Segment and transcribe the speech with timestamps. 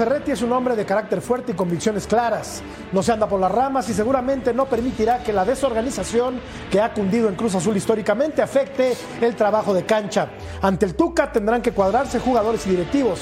[0.00, 2.62] Ferretti es un hombre de carácter fuerte y convicciones claras.
[2.90, 6.40] No se anda por las ramas y seguramente no permitirá que la desorganización
[6.70, 10.30] que ha cundido en Cruz Azul históricamente afecte el trabajo de cancha.
[10.62, 13.20] Ante el Tuca tendrán que cuadrarse jugadores y directivos.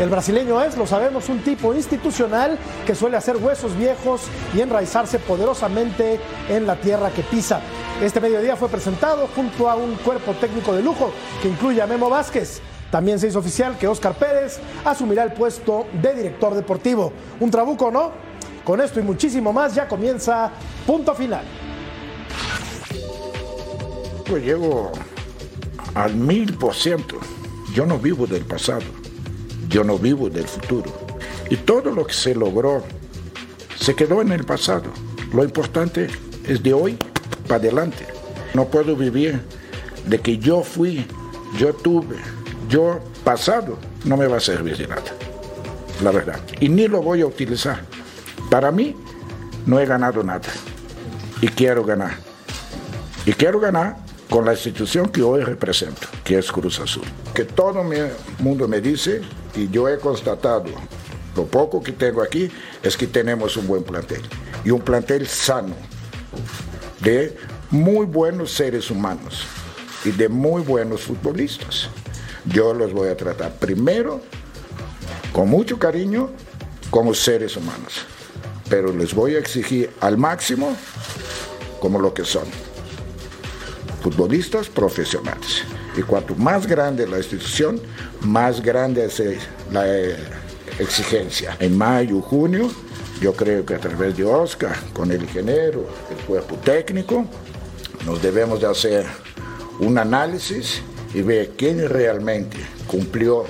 [0.00, 5.20] El brasileño es, lo sabemos, un tipo institucional que suele hacer huesos viejos y enraizarse
[5.20, 6.18] poderosamente
[6.48, 7.60] en la tierra que pisa.
[8.02, 12.10] Este mediodía fue presentado junto a un cuerpo técnico de lujo que incluye a Memo
[12.10, 12.62] Vázquez.
[12.90, 17.12] También se hizo oficial que Oscar Pérez asumirá el puesto de director deportivo.
[17.40, 18.12] Un trabuco, ¿no?
[18.64, 20.50] Con esto y muchísimo más ya comienza
[20.86, 21.44] punto final.
[24.28, 24.92] Pues llego
[25.94, 27.16] al mil por ciento.
[27.74, 28.84] Yo no vivo del pasado,
[29.68, 30.90] yo no vivo del futuro.
[31.50, 32.82] Y todo lo que se logró
[33.78, 34.90] se quedó en el pasado.
[35.32, 36.08] Lo importante
[36.44, 36.98] es de hoy
[37.46, 38.06] para adelante.
[38.54, 39.42] No puedo vivir
[40.06, 41.06] de que yo fui,
[41.58, 42.16] yo tuve,
[42.68, 45.02] yo pasado, no me va a servir de nada.
[46.02, 46.40] La verdad.
[46.60, 47.82] Y ni lo voy a utilizar.
[48.50, 48.94] Para mí,
[49.66, 50.48] no he ganado nada.
[51.40, 52.14] Y quiero ganar.
[53.24, 53.96] Y quiero ganar
[54.30, 57.04] con la institución que hoy represento, que es Cruz Azul.
[57.34, 59.22] Que todo el mundo me dice,
[59.54, 60.66] y yo he constatado,
[61.34, 62.50] lo poco que tengo aquí,
[62.82, 64.22] es que tenemos un buen plantel.
[64.64, 65.74] Y un plantel sano,
[67.00, 67.36] de
[67.70, 69.46] muy buenos seres humanos
[70.04, 71.88] y de muy buenos futbolistas.
[72.46, 74.20] Yo los voy a tratar primero
[75.32, 76.30] con mucho cariño
[76.90, 78.06] como seres humanos,
[78.68, 80.76] pero les voy a exigir al máximo
[81.80, 82.44] como lo que son,
[84.02, 85.64] futbolistas profesionales.
[85.96, 87.80] Y cuanto más grande la institución,
[88.22, 89.20] más grande es
[89.72, 90.16] la eh,
[90.78, 91.56] exigencia.
[91.58, 92.70] En mayo, junio,
[93.20, 97.26] yo creo que a través de Oscar, con el ingeniero, el cuerpo técnico,
[98.04, 99.06] nos debemos de hacer
[99.80, 100.82] un análisis
[101.16, 103.46] y ver quién realmente cumplió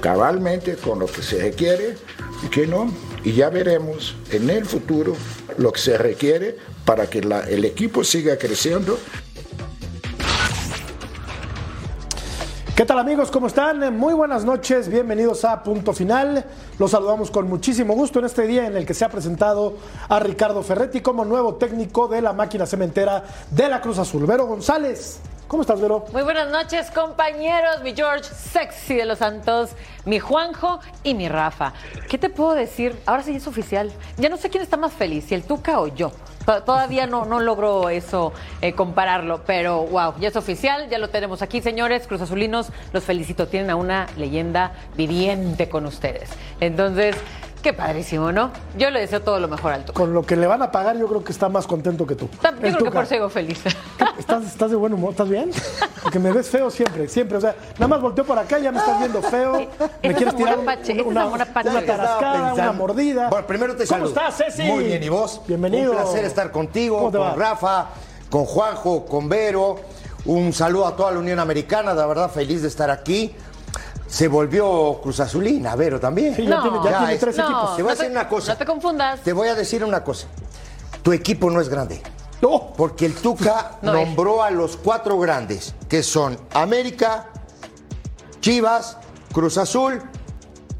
[0.00, 1.96] cabalmente con lo que se requiere
[2.44, 2.92] y quién no.
[3.24, 5.16] Y ya veremos en el futuro
[5.58, 8.96] lo que se requiere para que el equipo siga creciendo
[12.76, 13.32] ¿Qué tal amigos?
[13.32, 13.94] ¿Cómo están?
[13.98, 16.46] Muy buenas noches, bienvenidos a Punto Final.
[16.78, 19.76] Los saludamos con muchísimo gusto en este día en el que se ha presentado
[20.08, 24.24] a Ricardo Ferretti como nuevo técnico de la máquina cementera de la Cruz Azul.
[24.24, 26.04] Vero González, ¿Cómo estás, Vero?
[26.12, 27.82] Muy buenas noches, compañeros.
[27.82, 29.70] Mi George Sexy de los Santos,
[30.04, 31.72] mi Juanjo y mi Rafa.
[32.08, 32.96] ¿Qué te puedo decir?
[33.04, 33.90] Ahora sí es oficial.
[34.16, 36.12] Ya no sé quién está más feliz, si el Tuca o yo.
[36.44, 41.42] Todavía no, no logro eso, eh, compararlo, pero wow, ya es oficial, ya lo tenemos
[41.42, 42.06] aquí, señores.
[42.06, 43.48] Cruz Azulinos, los felicito.
[43.48, 46.30] Tienen a una leyenda viviente con ustedes.
[46.60, 47.16] Entonces,
[47.62, 48.50] Qué padrísimo, ¿no?
[48.78, 49.92] Yo le deseo todo lo mejor al Tuca.
[49.92, 52.28] Con lo que le van a pagar, yo creo que está más contento que tú.
[52.42, 53.60] Yo creo que por eso feliz.
[54.18, 55.10] ¿Estás, ¿Estás, de buen humor?
[55.10, 55.50] ¿Estás bien?
[56.02, 57.36] Porque me ves feo siempre, siempre.
[57.36, 59.68] O sea, nada más volteo por acá y ya me estás viendo feo.
[60.02, 63.28] me quieres tirar una, una, una, tarascada, una mordida.
[63.28, 64.14] Bueno, primero te saludo.
[64.14, 64.62] ¿Cómo estás, Ceci?
[64.62, 65.42] Muy bien, ¿y vos?
[65.46, 65.92] Bienvenido.
[65.92, 67.88] Un placer estar contigo, con Rafa,
[68.30, 69.76] con Juanjo, con Vero.
[70.24, 73.34] Un saludo a toda la Unión Americana, de verdad feliz de estar aquí
[74.10, 76.34] se volvió Cruz Azulina, Vero también.
[76.34, 77.76] Sí, ya, tiene, ya tiene, tres equipos.
[77.76, 78.52] Te voy a decir una cosa.
[78.52, 79.20] No te confundas.
[79.20, 80.26] Te voy a decir una cosa.
[81.02, 82.02] Tu equipo no es grande.
[82.42, 82.72] No.
[82.76, 87.28] Porque el Tuca nombró a los cuatro grandes, que son América,
[88.40, 88.96] Chivas,
[89.32, 90.02] Cruz Azul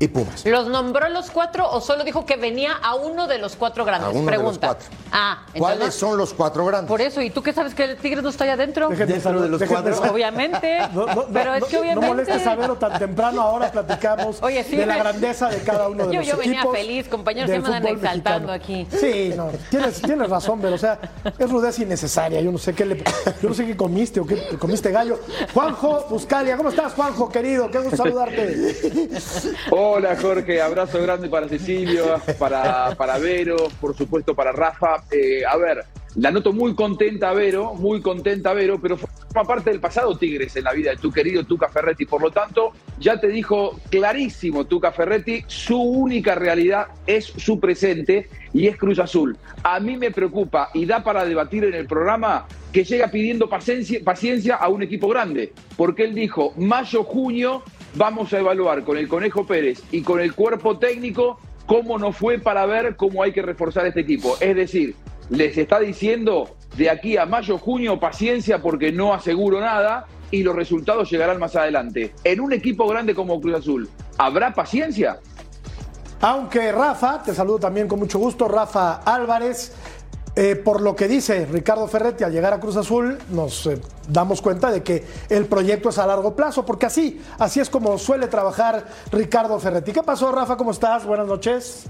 [0.00, 0.47] y Pumas.
[0.47, 4.09] ¿Los nombró los cuatro o solo dijo que venía a uno de los cuatro grandes?
[4.09, 4.69] A uno Pregunta.
[4.69, 4.88] de los cuatro.
[5.12, 6.88] Ah, ¿Cuáles son los cuatro grandes?
[6.88, 8.88] Por eso, ¿y tú qué sabes que el Tigre no está allá adentro?
[8.88, 10.11] Dentro de los cuatro.
[10.11, 10.78] Obviamente.
[10.94, 12.00] No, no, pero es que obviamente.
[12.00, 15.88] No molestes a Vero tan temprano, ahora platicamos Oye, sí, de la grandeza de cada
[15.88, 16.47] uno de yo, los yo equipos.
[16.47, 18.87] Yo venía feliz, compañeros, se me andan exaltando aquí.
[18.91, 20.99] Sí, no, tienes, tienes razón, pero o sea,
[21.38, 22.41] es rudeza innecesaria.
[22.41, 23.05] Yo no sé qué le,
[23.43, 25.20] yo no sé qué comiste o qué comiste gallo.
[25.52, 27.70] Juanjo Buscalia, ¿cómo estás, Juanjo, querido?
[27.70, 28.79] Qué gusto saludarte.
[29.92, 35.02] Hola, Jorge, abrazo grande para Cecilio, para, para Vero, por supuesto para Rafa.
[35.10, 35.84] Eh, a ver,
[36.14, 40.62] la noto muy contenta, Vero, muy contenta, Vero, pero forma parte del pasado Tigres en
[40.62, 42.06] la vida de tu querido Tuca Ferretti.
[42.06, 42.70] Por lo tanto,
[43.00, 49.00] ya te dijo clarísimo Tuca Ferretti, su única realidad es su presente y es Cruz
[49.00, 49.37] Azul.
[49.64, 53.98] A mí me preocupa y da para debatir en el programa que llega pidiendo paciencia,
[54.04, 57.64] paciencia a un equipo grande, porque él dijo, mayo, junio,
[57.94, 62.38] vamos a evaluar con el Conejo Pérez y con el cuerpo técnico cómo nos fue
[62.38, 64.37] para ver cómo hay que reforzar este equipo.
[64.40, 64.96] Es decir,
[65.28, 70.54] les está diciendo de aquí a mayo, junio, paciencia porque no aseguro nada y los
[70.54, 72.12] resultados llegarán más adelante.
[72.25, 73.88] En un equipo grande como Cruz Azul,
[74.19, 75.19] ¿habrá paciencia?
[76.22, 79.75] Aunque Rafa, te saludo también con mucho gusto, Rafa Álvarez,
[80.42, 83.78] Eh, por lo que dice Ricardo Ferretti al llegar a Cruz Azul, nos eh,
[84.08, 87.98] damos cuenta de que el proyecto es a largo plazo, porque así, así es como
[87.98, 89.92] suele trabajar Ricardo Ferretti.
[89.92, 90.56] ¿Qué pasó, Rafa?
[90.56, 91.04] ¿Cómo estás?
[91.04, 91.84] Buenas noches.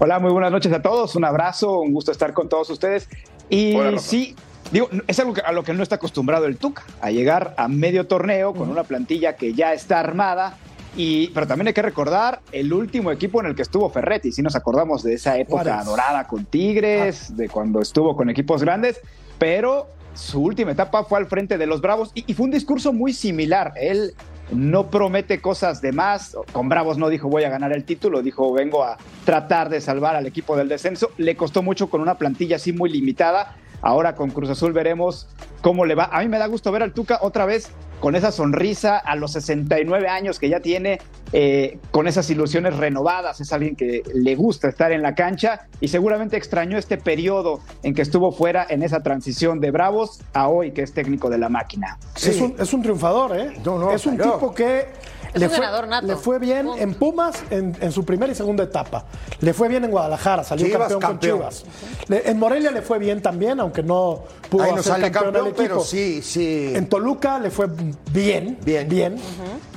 [0.00, 1.14] Hola, muy buenas noches a todos.
[1.14, 3.08] Un abrazo, un gusto estar con todos ustedes.
[3.48, 4.34] Y sí,
[4.72, 8.08] digo, es algo a lo que no está acostumbrado el Tuca, a llegar a medio
[8.08, 10.58] torneo con una plantilla que ya está armada
[10.96, 14.32] y, pero también hay que recordar el último equipo en el que estuvo Ferretti.
[14.32, 17.34] Si nos acordamos de esa época dorada con Tigres, ah.
[17.34, 19.00] de cuando estuvo con equipos grandes,
[19.38, 22.92] pero su última etapa fue al frente de los Bravos y, y, fue un discurso
[22.92, 23.72] muy similar.
[23.76, 24.14] Él
[24.50, 26.36] no promete cosas de más.
[26.52, 30.14] Con Bravos no dijo voy a ganar el título, dijo vengo a tratar de salvar
[30.16, 31.10] al equipo del descenso.
[31.16, 33.56] Le costó mucho con una plantilla así muy limitada.
[33.80, 35.26] Ahora con Cruz Azul veremos
[35.62, 36.10] cómo le va.
[36.12, 37.70] A mí me da gusto ver al Tuca otra vez
[38.00, 40.98] con esa sonrisa a los 69 años que ya tiene,
[41.32, 43.40] eh, con esas ilusiones renovadas.
[43.40, 47.94] Es alguien que le gusta estar en la cancha y seguramente extrañó este periodo en
[47.94, 51.48] que estuvo fuera en esa transición de Bravos a hoy que es técnico de la
[51.48, 51.96] máquina.
[52.16, 53.52] Es, un, es, un, triunfador, ¿eh?
[53.94, 54.88] es un tipo que
[55.34, 55.66] le, fue,
[56.02, 59.04] le fue bien en Pumas en, su primera y segunda etapa.
[59.40, 61.64] Le fue bien en Guadalajara, salió campeón, con Chivas.
[62.08, 65.56] en Morelia le fue bien también, aunque no pudo Ahí ser campeón, equipo.
[65.56, 66.72] Pero sí, sí.
[66.74, 67.68] En Toluca le fue
[68.12, 69.16] bien, bien, bien.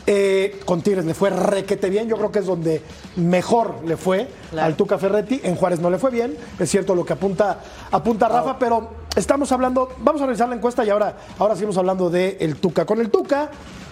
[0.08, 2.82] Eh, con Tigres le fue requete bien, yo creo que es donde
[3.16, 5.42] mejor le fue al Tuca Ferretti.
[5.44, 7.60] En Juárez no le fue bien, es cierto lo que apunta,
[7.92, 12.10] apunta Rafa, pero estamos hablando, vamos a revisar la encuesta y ahora, ahora seguimos hablando
[12.10, 12.86] del el Tuca.
[12.86, 13.50] Con el Tuca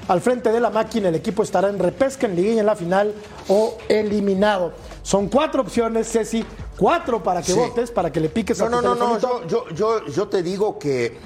[0.07, 3.13] al frente de la máquina, el equipo estará en repesca, en liguilla en la final
[3.47, 4.73] o eliminado.
[5.01, 6.45] Son cuatro opciones, Ceci,
[6.77, 10.05] cuatro para que votes, para que le piques no, a No, no, no, yo, yo,
[10.05, 11.17] yo, te digo que,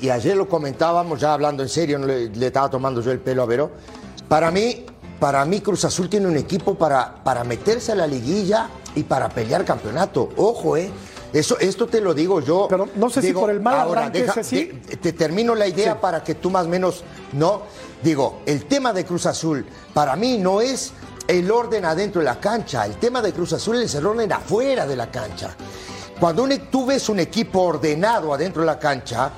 [0.00, 3.42] y ayer lo comentábamos, ya hablando en serio, no le, estaba tomando yo el pelo
[3.42, 3.70] a Vero.
[4.28, 4.84] Para mí,
[5.20, 9.28] para mí Cruz Azul tiene un equipo para, para meterse a la liguilla y para
[9.28, 10.30] pelear campeonato.
[10.36, 10.90] Ojo, ¿eh?
[11.32, 12.66] Eso, esto te lo digo yo.
[12.68, 16.34] Pero no sé si por el mal ahora, arranque te, termino la idea para que
[16.34, 17.62] tú más o menos no.
[18.02, 20.92] Digo, el tema de Cruz Azul para mí no es
[21.26, 22.86] el orden adentro de la cancha.
[22.86, 25.54] El tema de Cruz Azul es el orden afuera de la cancha.
[26.20, 29.30] Cuando e, tú ves un equipo ordenado adentro de la cancha,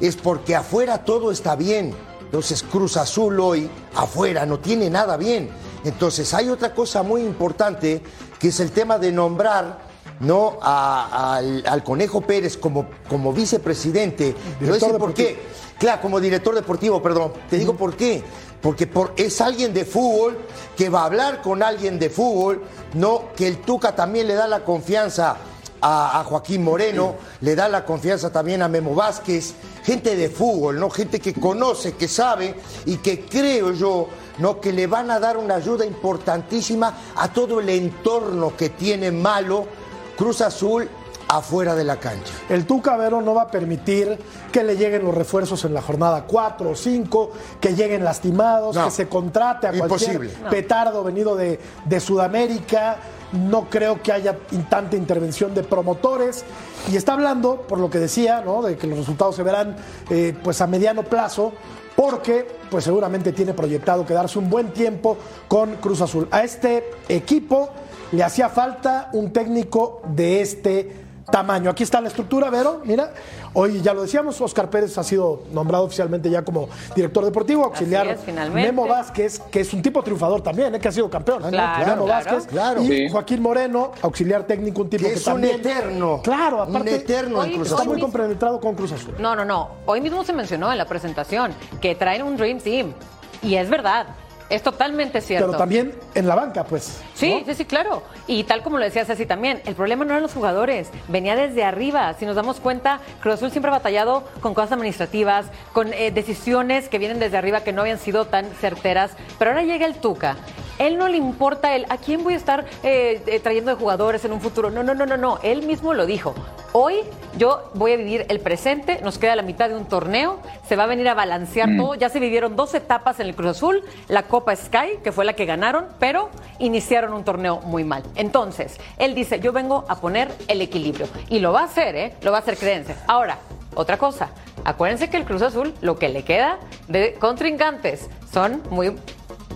[0.00, 1.94] es porque afuera todo está bien.
[2.20, 5.50] Entonces Cruz Azul hoy afuera no tiene nada bien.
[5.84, 8.02] Entonces hay otra cosa muy importante
[8.38, 9.83] que es el tema de nombrar
[10.24, 14.34] no al, Conejo Pérez como, como vicepresidente.
[14.60, 15.38] No sé por qué.
[15.78, 17.32] Claro, como director deportivo, perdón.
[17.50, 18.22] Te digo por qué.
[18.60, 20.38] Porque por, es alguien de fútbol
[20.76, 22.62] que va a hablar con alguien de fútbol,
[22.94, 25.36] no que el Tuca también le da la confianza
[25.82, 29.52] a, a, Joaquín Moreno, le da la confianza también a Memo Vázquez,
[29.84, 30.88] gente de fútbol, ¿no?
[30.88, 32.54] Gente que conoce, que sabe
[32.86, 34.58] y que creo yo, ¿no?
[34.62, 39.66] Que le van a dar una ayuda importantísima a todo el entorno que tiene malo
[40.16, 40.88] Cruz Azul
[41.28, 42.32] afuera de la cancha.
[42.48, 44.18] El Tuca Vero no va a permitir
[44.52, 47.30] que le lleguen los refuerzos en la jornada 4 o 5,
[47.60, 51.58] que lleguen lastimados, que se contrate a cualquier petardo venido de,
[52.00, 52.96] Sudamérica.
[53.32, 54.36] No creo que haya
[54.68, 56.44] tanta intervención de promotores.
[56.92, 58.62] Y está hablando, por lo que decía, ¿no?
[58.62, 59.76] de que los resultados se verán
[60.10, 61.52] eh, pues a mediano plazo,
[61.96, 65.16] porque pues seguramente tiene proyectado quedarse un buen tiempo
[65.48, 66.28] con Cruz Azul.
[66.30, 67.70] A este equipo
[68.12, 71.70] le hacía falta un técnico de este tamaño.
[71.70, 73.12] Aquí está la estructura, Vero, mira.
[73.56, 78.18] Hoy ya lo decíamos, Oscar Pérez ha sido nombrado oficialmente ya como director deportivo, auxiliar
[78.52, 80.80] Memo Vázquez, que es un tipo triunfador también, ¿eh?
[80.80, 81.42] que ha sido campeón.
[81.50, 82.48] Claro, Memo Vázquez
[82.82, 86.20] y Joaquín Moreno, auxiliar técnico, un tipo que, es un eterno.
[86.22, 89.14] Claro, aparte un eterno hoy, está muy compenetrado con Cruz Azul.
[89.18, 89.70] No, no, no.
[89.86, 92.92] Hoy mismo se mencionó en la presentación que traen un Dream Team.
[93.40, 94.06] Y es verdad.
[94.50, 95.46] Es totalmente cierto.
[95.46, 97.00] Pero también en la banca, pues.
[97.14, 98.02] Sí, sí, sí, claro.
[98.26, 101.64] Y tal como lo decías así también, el problema no eran los jugadores, venía desde
[101.64, 102.14] arriba.
[102.18, 106.88] Si nos damos cuenta, Cruz Azul siempre ha batallado con cosas administrativas, con eh, decisiones
[106.88, 109.12] que vienen desde arriba que no habían sido tan certeras.
[109.38, 110.36] Pero ahora llega el Tuca
[110.78, 114.24] él no le importa el a quién voy a estar eh, eh, trayendo de jugadores
[114.24, 114.70] en un futuro.
[114.70, 115.38] No, no, no, no, no.
[115.42, 116.34] Él mismo lo dijo.
[116.72, 116.96] Hoy
[117.38, 120.84] yo voy a vivir el presente, nos queda la mitad de un torneo, se va
[120.84, 121.76] a venir a balancear mm.
[121.76, 121.94] todo.
[121.94, 125.34] Ya se vivieron dos etapas en el Cruz Azul, la Copa Sky, que fue la
[125.34, 128.02] que ganaron, pero iniciaron un torneo muy mal.
[128.16, 131.06] Entonces, él dice, yo vengo a poner el equilibrio.
[131.28, 132.14] Y lo va a hacer, ¿eh?
[132.20, 132.96] Lo va a hacer, créense.
[133.06, 133.38] Ahora,
[133.76, 134.30] otra cosa,
[134.64, 138.96] acuérdense que el Cruz Azul, lo que le queda de contrincantes son muy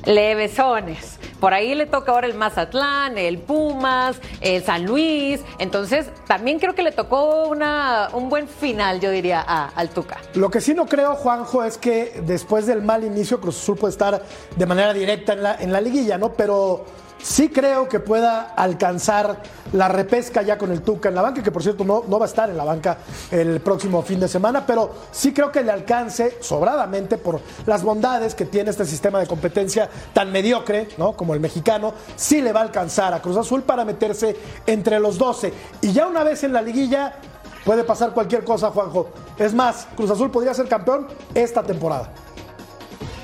[0.05, 1.18] levesones.
[1.41, 5.41] Por ahí le toca ahora el Mazatlán, el Pumas, el San Luis.
[5.59, 10.19] Entonces, también creo que le tocó una, un buen final, yo diría, a, al Tuca.
[10.35, 13.93] Lo que sí no creo, Juanjo, es que después del mal inicio, Cruz Azul puede
[13.93, 14.23] estar
[14.57, 16.33] de manera directa en la, en la liguilla, ¿no?
[16.33, 16.85] Pero
[17.21, 21.51] sí creo que pueda alcanzar la repesca ya con el Tuca en la banca, que
[21.51, 22.99] por cierto no, no va a estar en la banca
[23.31, 28.35] el próximo fin de semana, pero sí creo que le alcance sobradamente por las bondades
[28.35, 31.13] que tiene este sistema de competencia tan mediocre, ¿no?
[31.13, 35.19] Como el mexicano, sí le va a alcanzar a Cruz Azul para meterse entre los
[35.19, 35.53] 12.
[35.83, 37.17] Y ya una vez en la liguilla
[37.65, 39.11] puede pasar cualquier cosa, Juanjo.
[39.39, 42.13] Es más, Cruz Azul podría ser campeón esta temporada.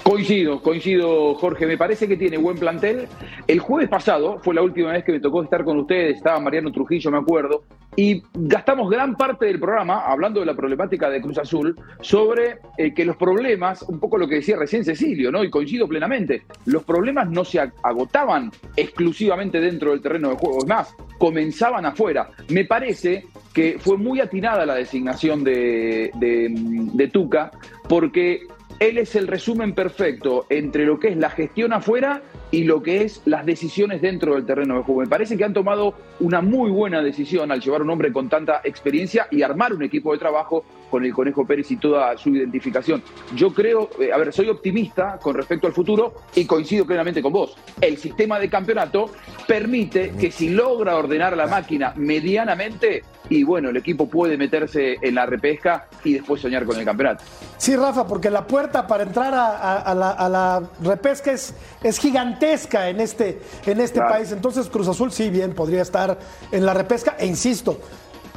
[0.05, 1.67] Coincido, coincido, Jorge.
[1.67, 3.09] Me parece que tiene buen plantel.
[3.47, 6.17] El jueves pasado fue la última vez que me tocó estar con ustedes.
[6.17, 7.65] Estaba Mariano Trujillo, me acuerdo.
[7.95, 12.95] Y gastamos gran parte del programa hablando de la problemática de Cruz Azul sobre eh,
[12.95, 15.45] que los problemas, un poco lo que decía recién Cecilio, ¿no?
[15.45, 16.45] Y coincido plenamente.
[16.65, 20.59] Los problemas no se agotaban exclusivamente dentro del terreno de juego.
[20.59, 22.31] Es más, comenzaban afuera.
[22.49, 27.53] Me parece que fue muy atinada la designación de, de, de Tuca,
[27.89, 28.41] porque
[28.81, 33.03] él es el resumen perfecto entre lo que es la gestión afuera y lo que
[33.03, 35.01] es las decisiones dentro del terreno de juego.
[35.01, 38.61] Me parece que han tomado una muy buena decisión al llevar un hombre con tanta
[38.65, 43.03] experiencia y armar un equipo de trabajo con el Conejo Pérez y toda su identificación.
[43.35, 47.33] Yo creo, eh, a ver, soy optimista con respecto al futuro y coincido plenamente con
[47.33, 47.57] vos.
[47.81, 49.11] El sistema de campeonato
[49.49, 55.17] permite que si logra ordenar la máquina medianamente, y bueno, el equipo puede meterse en
[55.17, 57.25] la repesca y después soñar con el campeonato.
[57.57, 63.41] Sí, Rafa, porque la puerta para entrar a, la, repesca es, es, gigantesca en este,
[63.67, 64.31] en este país.
[64.31, 66.17] Entonces Cruz Azul sí bien podría estar
[66.53, 67.17] en la repesca.
[67.19, 67.81] E insisto,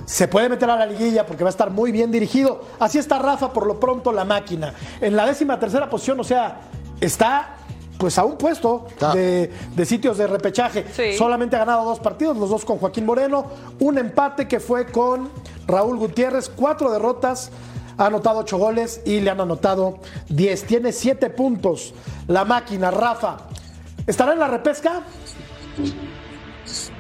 [0.08, 2.62] se puede meter a la liguilla porque va a estar muy bien dirigido.
[2.80, 4.74] Así está Rafa, por lo pronto, la máquina.
[5.02, 6.62] En la décima tercera posición, o sea,
[7.02, 7.58] está
[7.98, 9.52] pues a un puesto de,
[9.86, 10.86] sitios de repechaje.
[11.18, 13.48] Solamente ha ganado dos partidos, los dos con Joaquín Moreno,
[13.80, 15.30] un empate que fue con
[15.68, 17.52] Raúl Gutiérrez, cuatro derrotas,
[17.98, 20.00] ha anotado ocho goles y le han anotado
[20.30, 20.64] diez.
[20.64, 21.94] Tiene siete puntos
[22.28, 23.40] la máquina, Rafa.
[24.06, 25.02] ¿Estará en la repesca?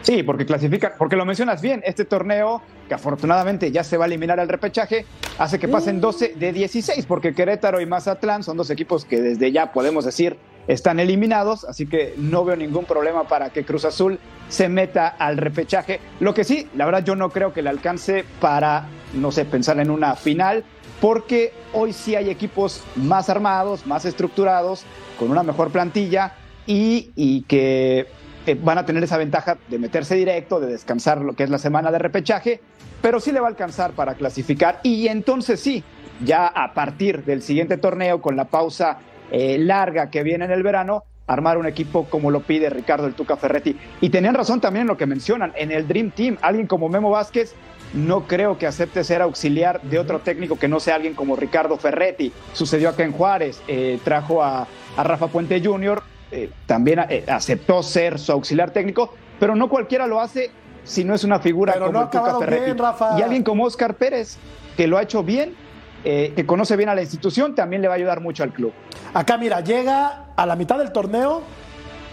[0.08, 4.08] Sí, porque clasifica, porque lo mencionas bien, este torneo que afortunadamente ya se va a
[4.08, 5.06] eliminar el repechaje,
[5.38, 9.52] hace que pasen 12 de 16, porque Querétaro y Mazatlán son dos equipos que desde
[9.52, 10.38] ya podemos decir
[10.70, 15.36] están eliminados, así que no veo ningún problema para que Cruz Azul se meta al
[15.36, 16.00] repechaje.
[16.22, 19.78] Lo que sí, la verdad yo no creo que le alcance para, no sé, pensar
[19.82, 20.64] en una final,
[21.02, 24.86] porque hoy sí hay equipos más armados, más estructurados,
[25.20, 26.32] con una mejor plantilla
[26.66, 28.08] y, y que
[28.48, 31.60] eh, van a tener esa ventaja de meterse directo, de descansar lo que es la
[31.60, 32.62] semana de repechaje,
[33.02, 35.84] pero sí le va a alcanzar para clasificar y entonces sí,
[36.24, 39.00] ya a partir del siguiente torneo con la pausa
[39.32, 43.14] eh, larga que viene en el verano, armar un equipo como lo pide Ricardo el
[43.14, 43.78] Tuca Ferretti.
[44.02, 47.10] Y tenían razón también en lo que mencionan, en el Dream Team, alguien como Memo
[47.10, 47.54] Vázquez
[47.94, 51.78] no creo que acepte ser auxiliar de otro técnico que no sea alguien como Ricardo
[51.78, 52.32] Ferretti.
[52.54, 58.32] Sucedió acá en Juárez, eh, trajo a, Rafa Puente Jr., eh, también aceptó ser su
[58.32, 60.52] auxiliar técnico, pero no cualquiera lo hace
[60.84, 62.82] si no es una figura como el Tuca Ferretti.
[63.18, 64.38] y alguien como Oscar Pérez,
[64.76, 65.56] que lo ha hecho bien
[66.04, 68.72] eh, que conoce bien a la institución, también le va a ayudar mucho al club.
[69.14, 71.42] Acá, mira, llega a la mitad del torneo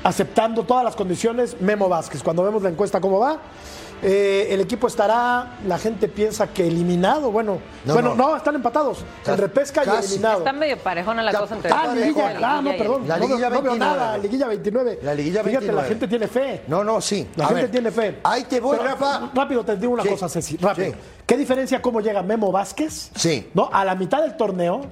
[0.03, 2.23] aceptando todas las condiciones Memo Vázquez.
[2.23, 3.39] Cuando vemos la encuesta cómo va,
[4.05, 7.31] eh, el equipo estará, la gente piensa que eliminado.
[7.31, 8.37] Bueno, no, bueno, no.
[8.37, 9.05] están empatados.
[9.27, 10.39] En repesca y eliminado.
[10.39, 13.09] Está medio parejona la cosa entre ah, liguilla, ah, no, perdón.
[13.09, 13.79] La liguilla no, 29.
[13.79, 14.99] nada, liguilla 29.
[15.03, 15.51] La liguilla 29.
[15.51, 16.63] Fíjate, la gente tiene fe.
[16.67, 17.27] No, no, sí.
[17.37, 18.19] La gente tiene fe.
[18.23, 19.31] Ahí te voy, Rafa.
[19.35, 20.59] Rápido te digo una cosa, Ceci.
[20.59, 20.93] Rápido.
[21.27, 23.11] ¿Qué diferencia cómo llega Memo Vázquez?
[23.15, 23.49] Sí.
[23.55, 23.71] ¿No?
[23.73, 24.83] A la mitad del torneo,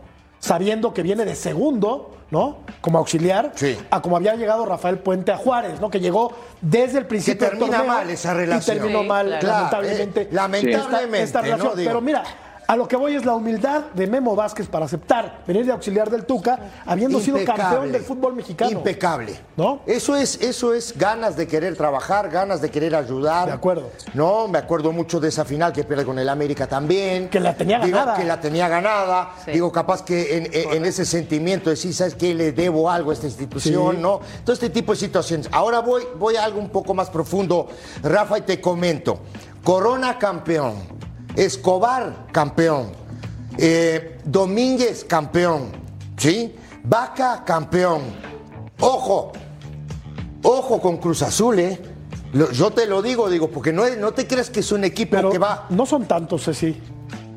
[0.43, 2.61] sabiendo que viene de segundo ¿no?
[2.81, 3.53] Como auxiliar,
[3.91, 5.91] a como había llegado Rafael Puente a Juárez, ¿no?
[5.91, 6.33] Que llegó
[6.63, 8.79] desde el principio que termina mal esa relación.
[8.79, 10.29] Y terminó mal, lamentablemente.
[10.33, 11.23] lamentablemente.
[11.23, 11.73] Esta, relación.
[11.77, 12.25] Pero mira,
[12.73, 16.09] a lo que voy es la humildad de Memo Vázquez para aceptar venir de auxiliar
[16.09, 18.71] del Tuca, habiendo sido campeón del fútbol mexicano.
[18.71, 19.39] Impecable.
[19.59, 19.81] ¿No?
[19.85, 23.49] Eso es, eso es ganas de querer trabajar, ganas de querer ayudar.
[23.49, 23.91] De acuerdo.
[24.15, 27.29] No, me acuerdo mucho de esa final que pierde con el América también.
[27.29, 28.17] Que la tenía ganada.
[28.17, 29.35] que la tenía ganada.
[29.53, 32.35] Digo, capaz que en, ese sentimiento de sí, ¿sabes qué?
[32.35, 34.23] Le debo algo a esta institución, ¿no?
[34.47, 35.47] Todo este tipo de situaciones.
[35.53, 37.69] Ahora voy, voy a algo un poco más profundo,
[38.03, 39.19] Rafa, y te comento.
[39.63, 41.03] Corona campeón
[41.37, 42.93] Escobar, campeón.
[43.59, 45.71] Eh, Domínguez, campeón.
[46.17, 46.55] ¿Sí?
[46.85, 48.03] Vaca, campeón.
[48.81, 49.33] Ojo,
[50.43, 51.81] ojo con Cruz Azul, ¿eh?
[52.53, 55.39] Yo te lo digo, digo, porque no, no te crees que es un equipo que
[55.39, 55.67] va.
[55.69, 56.81] No son tantos, sí.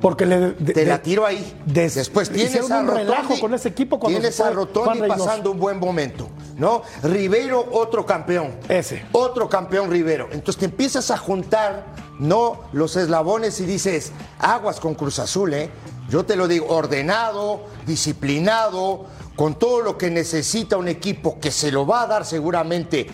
[0.05, 1.59] Porque le, te la tiro ahí.
[1.65, 6.29] Después tienes a un relajo con ese equipo tienes a Rotondi pasando un buen momento,
[6.57, 6.83] ¿no?
[7.01, 8.55] Rivero otro campeón.
[8.69, 9.03] Ese.
[9.13, 10.27] Otro campeón Rivero.
[10.31, 11.87] Entonces te empiezas a juntar
[12.19, 15.71] no los eslabones y dices, aguas con Cruz Azul, ¿eh?
[16.07, 21.71] Yo te lo digo, ordenado, disciplinado, con todo lo que necesita un equipo que se
[21.71, 23.07] lo va a dar seguramente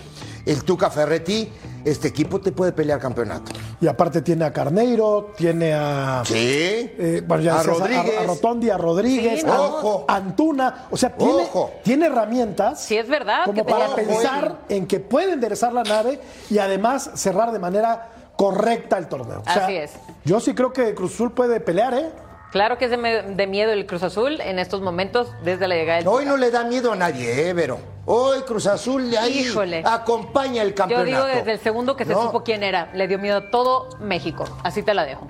[0.46, 1.50] el Tuca Ferretti,
[1.86, 3.54] este equipo te puede pelear campeonato.
[3.82, 6.22] Y aparte tiene a Carneiro, tiene a.
[6.24, 6.36] Sí.
[6.38, 8.18] Eh, bueno, ya A decías, Rodríguez.
[8.18, 10.16] a, a Rotondi, a Rodríguez, Sí, a.
[10.16, 10.86] Antuna.
[10.92, 11.72] O sea, tiene, Ojo.
[11.84, 12.80] tiene herramientas.
[12.82, 13.46] Sí, es verdad.
[13.46, 16.20] Como que para pensar en que puede enderezar la nave
[16.52, 19.42] y además cerrar de manera correcta el torneo.
[19.42, 19.92] O sea, Así es.
[20.26, 22.12] Yo sí creo que Cruz Azul puede pelear, ¿eh?
[22.52, 26.08] Claro que es de, miedo el Cruz Azul en estos momentos desde la llegada del
[26.08, 27.80] Hoy no le da miedo a nadie, ¿eh, Vero?
[28.06, 29.82] Hoy Cruz Azul de ahí Híjole.
[29.86, 31.06] acompaña el Yo campeonato.
[31.06, 32.24] digo desde el segundo que se ¿No?
[32.24, 32.90] supo quién era.
[32.94, 34.44] Le dio miedo a todo México.
[34.64, 35.28] Así te la dejo.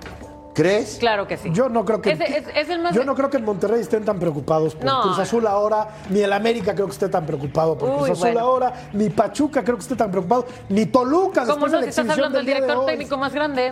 [0.54, 0.96] ¿Crees?
[0.98, 1.50] Claro que sí.
[1.52, 2.92] Yo no creo que Es, es- es el más.
[2.94, 5.02] yo no creo que en Monterrey estén tan preocupados por No.
[5.02, 8.20] Cruz Azul ahora, ni el América creo que esté tan preocupado por Uy, Cruz Azul
[8.32, 8.40] bueno.
[8.40, 11.82] ahora, ni Pachuca creo que esté tan preocupado, ni Toluca ¿Cómo después no?
[11.82, 13.70] Si estás hablando del de director técnico más grande.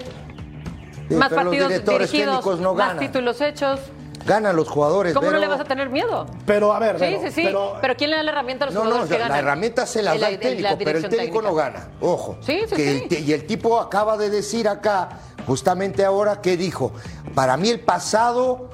[1.18, 2.98] Más pero los partidos directores dirigidos, técnicos no más ganan.
[3.06, 3.80] títulos hechos.
[4.26, 6.26] Ganan los jugadores, ¿Cómo no le vas a tener miedo?
[6.44, 7.42] Pero a ver, Sí, sí, sí.
[7.46, 9.86] pero- Pero, ¿quién le da la herramienta a los No, no, jugadores que la herramienta
[9.86, 11.88] se la da el técnico, la pero el técnico no gana.
[12.02, 12.36] Ojo.
[12.42, 13.14] Sí, sí, que sí.
[13.16, 15.08] el y el tipo acaba de decir acá,
[15.46, 16.92] justamente ahora, que dijo,
[17.34, 18.68] para mí el pasado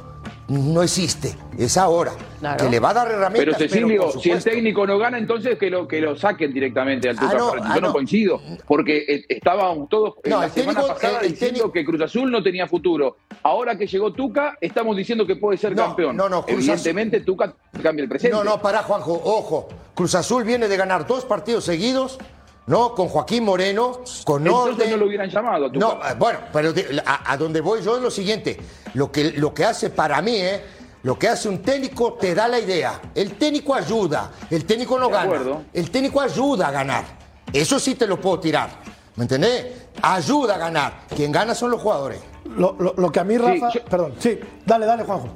[0.49, 2.13] no existe, es ahora.
[2.39, 2.65] Claro.
[2.65, 5.71] Que le va a dar herramientas, Pero Cecilio, si el técnico no gana, entonces que
[5.71, 7.93] lo, que lo saquen directamente al Tuca Ah, no, ah, Yo no, no.
[7.93, 11.59] coincido, porque eh, estábamos todos en No, la el semana técnico- pasada el- el diciendo
[11.59, 13.17] técnico- que Cruz Azul no tenía futuro.
[13.43, 16.17] Ahora que llegó Tuca, estamos diciendo que puede ser No, campeón.
[16.17, 18.37] no, no, Cruz Evidentemente, Tuca cambia el presente.
[18.37, 19.69] No, no, para Juanjo, ojo.
[19.95, 22.19] Cruz Azul viene de ganar dos partidos seguidos,
[22.67, 22.95] ¿no?
[22.95, 24.91] Con Joaquín Moreno, con Entonces orden.
[24.91, 25.69] no lo hubieran llamado a.
[25.71, 28.59] No, eh, bueno, pero de- a, a donde voy yo es lo siguiente.
[28.95, 30.63] Lo que, lo que hace para mí, ¿eh?
[31.03, 33.01] Lo que hace un técnico te da la idea.
[33.15, 34.33] El técnico ayuda.
[34.51, 35.25] El técnico no De gana.
[35.25, 35.63] acuerdo.
[35.73, 37.05] El técnico ayuda a ganar.
[37.53, 38.71] Eso sí te lo puedo tirar.
[39.15, 39.67] ¿Me entendés?
[40.03, 41.01] Ayuda a ganar.
[41.15, 42.19] Quien gana son los jugadores.
[42.45, 43.71] Lo, lo- lo que a mí, Rafa.
[43.73, 45.29] yo- Perdón, sí, dale, dale, Juanjo.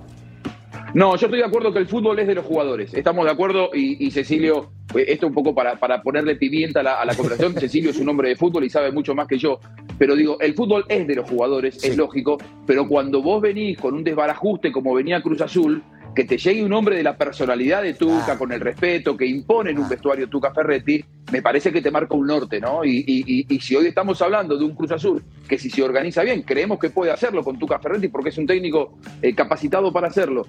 [0.95, 2.93] No, yo estoy de acuerdo que el fútbol es de los jugadores.
[2.95, 6.83] Estamos de acuerdo y, y Cecilio, eh, esto un poco para, para ponerle pimienta a
[6.83, 7.55] la, a la conversación.
[7.59, 9.61] Cecilio es un hombre de fútbol y sabe mucho más que yo.
[9.99, 11.89] Pero digo, el fútbol es de los jugadores, Sí.
[11.89, 12.39] es lógico.
[12.67, 15.83] Pero cuando vos venís con un desbarajuste como venía Cruz Azul,
[16.15, 19.71] que te llegue un hombre de la personalidad de Tuca, con el respeto que impone
[19.71, 22.85] en un vestuario Tuca Ferretti, me parece que te marca un norte, ¿no?
[22.85, 25.83] Y, y- y- y si hoy estamos hablando de un Cruz Azul que si se
[25.83, 29.93] organiza bien, creemos que puede hacerlo con Tuca Ferretti porque es un técnico eh, capacitado
[29.93, 30.47] para hacerlo.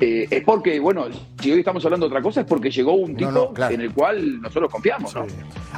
[0.00, 1.06] Eh, es porque, bueno,
[1.40, 3.74] si hoy estamos hablando de otra cosa es porque llegó un tipo no, claro.
[3.74, 5.26] en el cual nosotros confiamos, ¿no?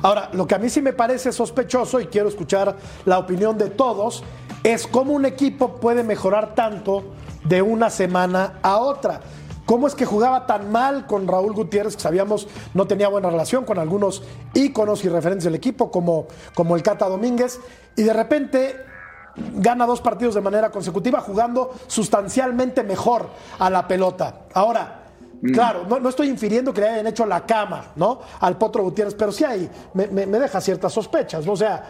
[0.03, 3.71] Ahora, lo que a mí sí me parece sospechoso, y quiero escuchar la opinión de
[3.71, 4.23] todos,
[4.63, 9.21] es cómo un equipo puede mejorar tanto de una semana a otra.
[9.67, 13.65] ¿Cómo es que jugaba tan mal con Raúl Gutiérrez, que sabíamos no tenía buena relación
[13.65, 14.23] con algunos
[14.55, 17.61] íconos y referentes del equipo, como, como el Cata Domínguez,
[17.97, 18.77] y de repente
[19.37, 23.29] gana dos partidos de manera consecutiva jugando sustancialmente mejor
[23.59, 24.41] a la pelota?
[24.55, 24.99] Ahora,
[25.53, 28.21] Claro, no, no estoy infiriendo que le hayan hecho la cama, ¿no?
[28.39, 29.45] Al Potro Gutiérrez, pero sí
[29.93, 31.55] me, me- me deja ciertas sospechas, ¿no?
[31.55, 31.85] O sea,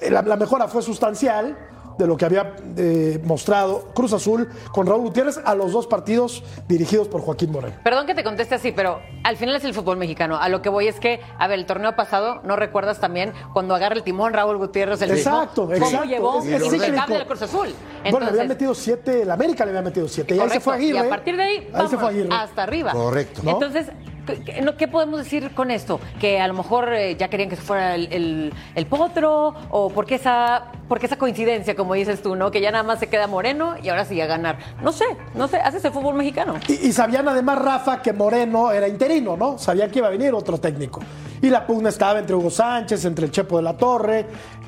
[0.00, 1.54] eh, la, la mejora fue sustancial
[1.98, 6.42] de lo que había eh, mostrado Cruz Azul con Raúl Gutiérrez a los dos partidos
[6.68, 7.74] dirigidos por Joaquín Moreno.
[7.84, 10.36] Perdón que te conteste así, pero al final es el fútbol mexicano.
[10.36, 13.74] A lo que voy es que, a ver, el torneo pasado, ¿no recuerdas también cuando
[13.74, 15.00] agarra el timón Raúl Gutiérrez?
[15.02, 15.74] El Exacto, mismo?
[15.86, 15.98] exacto.
[15.98, 17.14] ¿Cómo llevó Es- es impecable cíclico.
[17.14, 17.68] al Cruz Azul?
[18.10, 20.74] bueno, le habían metido siete, el América le había metido siete, y ahí se fue
[20.74, 20.84] Correcto.
[20.84, 20.98] Aguirre.
[20.98, 22.28] Y a partir de ahí, ahí se vámonos, fue Aguirre.
[22.34, 22.92] hasta arriba.
[22.92, 23.40] Correcto.
[23.44, 23.50] ¿No?
[23.52, 23.86] Entonces,
[24.26, 26.00] ¿qué- ¿qué, no- qué podemos decir con esto?
[26.20, 29.90] Que a lo mejor eh, ya querían que se fuera el, el- el potro, o
[29.90, 32.50] por qué, esa, por qué esa coincidencia, como dices tú, ¿no?
[32.50, 34.58] Que ya nada más se queda Moreno y ahora sí a ganar.
[34.82, 36.54] No sé, no sé, haces el fútbol mexicano.
[36.68, 39.58] Y, y sabían además, Rafa, que Moreno era interino, ¿no?
[39.58, 41.00] Sabían que iba a venir otro técnico.
[41.42, 44.26] Y la pugna estaba entre Hugo Sánchez, entre el Chepo de la Torre,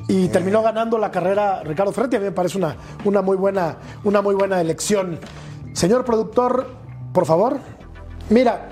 [0.09, 2.17] y terminó ganando la carrera Ricardo Ferretti.
[2.17, 5.19] A mí me parece una, una, muy, buena, una muy buena elección.
[5.73, 6.69] Señor productor,
[7.13, 7.59] por favor.
[8.29, 8.69] Mira,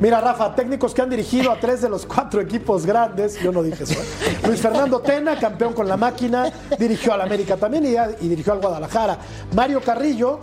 [0.00, 3.38] mira, Rafa, técnicos que han dirigido a tres de los cuatro equipos grandes.
[3.40, 3.94] Yo no dije eso.
[3.94, 4.38] ¿eh?
[4.46, 8.60] Luis Fernando Tena, campeón con la máquina, dirigió al América también y, y dirigió al
[8.60, 9.18] Guadalajara.
[9.54, 10.40] Mario Carrillo,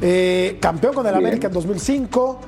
[0.00, 1.24] eh, campeón con el Bien.
[1.26, 2.40] América en 2005.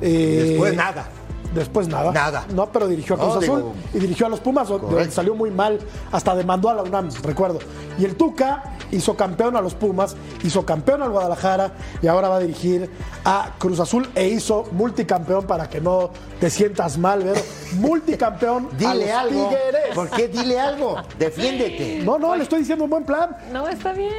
[0.00, 1.08] eh, Después nada.
[1.56, 2.12] Después nada.
[2.12, 2.44] Nada.
[2.54, 5.34] No, pero dirigió a Cruz No, Azul digo- y dirigió a los Pumas, donde salió
[5.34, 5.78] muy mal,
[6.12, 7.58] hasta demandó a la UNAM, recuerdo.
[7.98, 10.14] Y el Tuca hizo campeón a los Pumas,
[10.44, 12.90] hizo campeón al Guadalajara y ahora va a dirigir
[13.24, 17.40] a Cruz Azul e hizo multicampeón para que no te sientas mal, Vero.
[17.80, 19.48] Multicampeón a Dile los algo.
[19.48, 19.94] Tigres.
[19.94, 20.28] ¿Por qué?
[20.28, 20.96] Dile algo.
[21.18, 22.02] Defiéndete.
[22.04, 23.36] No, no, le estoy diciendo un buen plan.
[23.52, 24.12] No, está bien.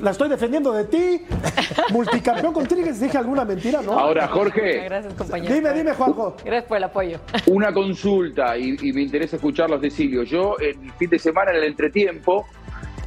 [0.00, 1.26] La estoy defendiendo de ti.
[1.90, 3.00] Multicampeón con Tigres.
[3.00, 3.82] ¿Dije alguna mentira?
[3.82, 3.98] No.
[3.98, 5.54] Ahora, Jorge, Gracias, compañero.
[5.54, 6.36] Dime, dime, Juanjo.
[6.44, 7.18] Gracias por el apoyo.
[7.46, 10.22] una consulta y, y me interesa escucharlos, Cecilio.
[10.22, 12.46] Yo el fin de semana en el entretiempo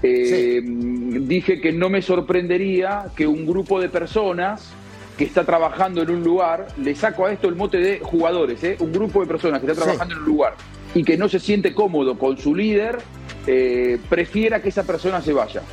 [0.04, 4.72] eh, dije que no me sorprendería que un grupo de personas
[5.18, 8.78] que está trabajando en un lugar, le saco a esto el mote de jugadores, ¿eh?
[8.80, 9.84] un grupo de personas que está Sí.
[9.86, 10.54] trabajando en un lugar
[10.94, 13.00] y que no se siente cómodo con su líder,
[13.48, 15.64] eh, prefiera que esa persona se vaya.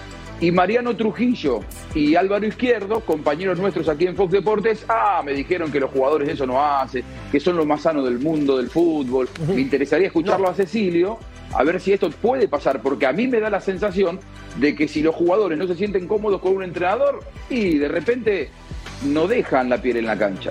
[0.40, 1.60] Y Mariano Trujillo
[1.94, 6.28] y Álvaro Izquierdo, compañeros nuestros aquí en Fox Deportes, ah, me dijeron que los jugadores
[6.28, 9.28] eso no hacen, que son lo más sano del mundo del fútbol.
[9.46, 11.18] Me interesaría escucharlo a Cecilio,
[11.54, 14.18] a ver si esto puede pasar, porque a mí me da la sensación
[14.56, 18.50] de que si los jugadores no se sienten cómodos con un entrenador y de repente
[19.04, 20.50] no dejan la piel en la cancha.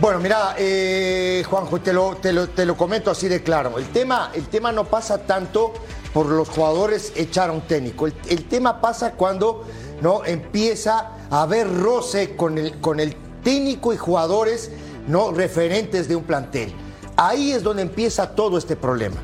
[0.00, 3.78] Bueno, mira, eh, Juanjo, te lo, te, lo, te lo comento así de claro.
[3.78, 5.74] El tema, el tema no pasa tanto
[6.12, 8.06] por los jugadores echar a un técnico.
[8.06, 9.64] El, el, tema pasa cuando
[10.00, 14.70] no empieza a haber roce con el, con el técnico y jugadores
[15.06, 16.72] no referentes de un plantel.
[17.16, 19.16] Ahí es donde empieza todo este problema.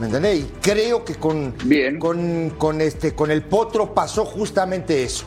[0.00, 0.40] ¿Me entendés?
[0.40, 1.98] Y creo que con, Bien.
[1.98, 5.26] con, con este, con el Potro pasó justamente eso.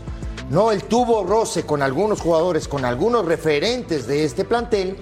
[0.49, 4.97] No, él tuvo roce con algunos jugadores, con algunos referentes de este plantel,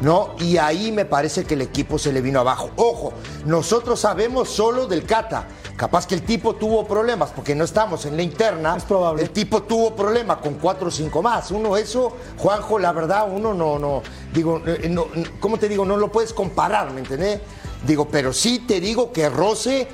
[0.00, 0.34] ¿no?
[0.38, 2.70] Y ahí me parece que el equipo se le vino abajo.
[2.76, 3.12] Ojo,
[3.46, 5.46] nosotros sabemos solo del Cata.
[5.76, 8.76] Capaz que el tipo tuvo problemas, porque no estamos en la interna.
[8.76, 9.22] Es probable.
[9.22, 11.50] El tipo tuvo problemas con cuatro o cinco más.
[11.50, 15.06] Uno, eso, Juanjo, la verdad, uno no, no, digo, eh, no,
[15.40, 15.84] ¿cómo te digo?
[15.84, 17.40] No lo puedes comparar, ¿me entendés?
[17.86, 19.88] Digo, pero sí te digo que roce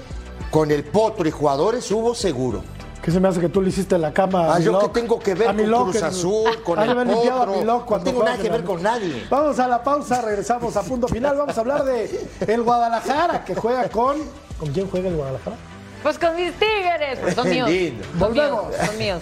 [0.50, 2.62] con el Potro y jugadores hubo seguro.
[3.06, 4.92] ¿Qué se me hace que tú le hiciste la cama a Ah, yo Milok?
[4.92, 7.02] qué tengo que ver A con Milok, Cruz que- Azul, con Ah, el yo me
[7.02, 7.64] he limpiado a Potro.
[7.98, 9.26] No tengo nada que ver la- con nadie.
[9.30, 11.36] Vamos a la pausa, regresamos a punto final.
[11.36, 14.16] Vamos a hablar de el Guadalajara que juega con.
[14.58, 15.54] ¿Con quién juega el Guadalajara?
[16.02, 17.70] Pues con mis tigres, pues son míos.
[17.70, 18.04] Lindo.
[18.18, 19.20] Son míos, son míos.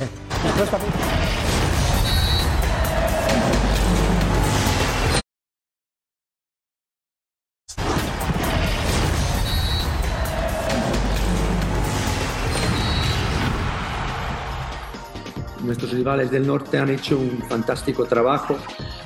[15.74, 18.56] Nuestros rivales del norte han hecho un fantástico trabajo,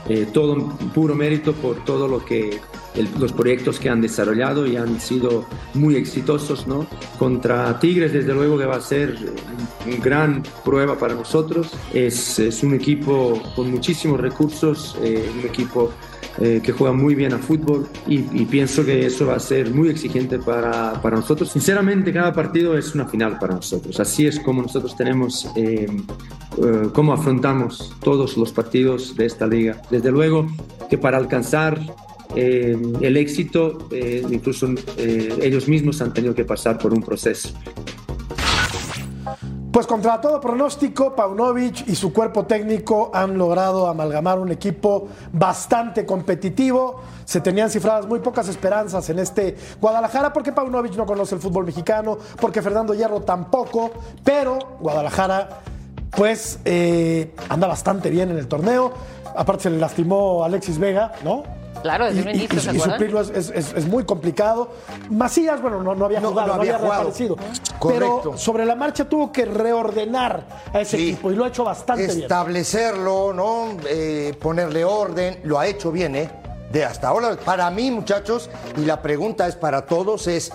[0.07, 2.61] eh, todo puro mérito por todo lo que
[3.19, 6.87] los proyectos que han desarrollado y han sido muy exitosos, ¿no?
[7.19, 9.17] Contra Tigres, desde luego que va a ser
[9.87, 11.71] una gran prueba para nosotros.
[11.95, 15.91] Es, es un equipo con muchísimos recursos, eh, un equipo
[16.41, 19.71] eh, que juega muy bien a fútbol y, y pienso que eso va a ser
[19.71, 21.51] muy exigente para, para nosotros.
[21.51, 23.99] Sinceramente, cada partido es una final para nosotros.
[24.01, 25.87] Así es como nosotros tenemos, eh,
[26.63, 29.83] eh, cómo afrontamos todos los partidos de esta liga.
[29.91, 30.47] Desde luego
[30.89, 31.81] que para alcanzar
[32.37, 37.51] eh, el éxito, eh, incluso eh, ellos mismos han tenido que pasar por un proceso.
[39.79, 46.05] Pues contra todo pronóstico, Paunovic y su cuerpo técnico han logrado amalgamar un equipo bastante
[46.05, 47.01] competitivo.
[47.25, 51.65] Se tenían cifradas muy pocas esperanzas en este Guadalajara porque Paunovic no conoce el fútbol
[51.65, 53.93] mexicano, porque Fernando Hierro tampoco,
[54.25, 55.61] pero Guadalajara
[56.11, 58.93] pues eh, anda bastante bien en el torneo.
[59.37, 61.45] Aparte se le lastimó Alexis Vega, ¿no?
[61.83, 62.91] Claro, desde Y- un y- inicio, y- ¿se y acuerdan?
[62.99, 64.73] suplirlo es, es- es- es muy complicado.
[65.11, 67.03] Macías, bueno, no, no había No, jugado, no no había había, jugado.
[67.05, 67.37] reaparecido.
[67.79, 68.21] Correcto.
[68.25, 71.11] Pero sobre la marcha tuvo que reordenar a ese Sí.
[71.11, 72.23] equipo y lo ha hecho bastante bien.
[72.23, 73.77] establecerlo, ¿no?
[73.89, 76.29] Eh, ponerle orden, lo ha hecho bien, ¿eh?
[76.73, 80.51] De hasta ahora, para mí, muchachos, y la pregunta es para todos, es,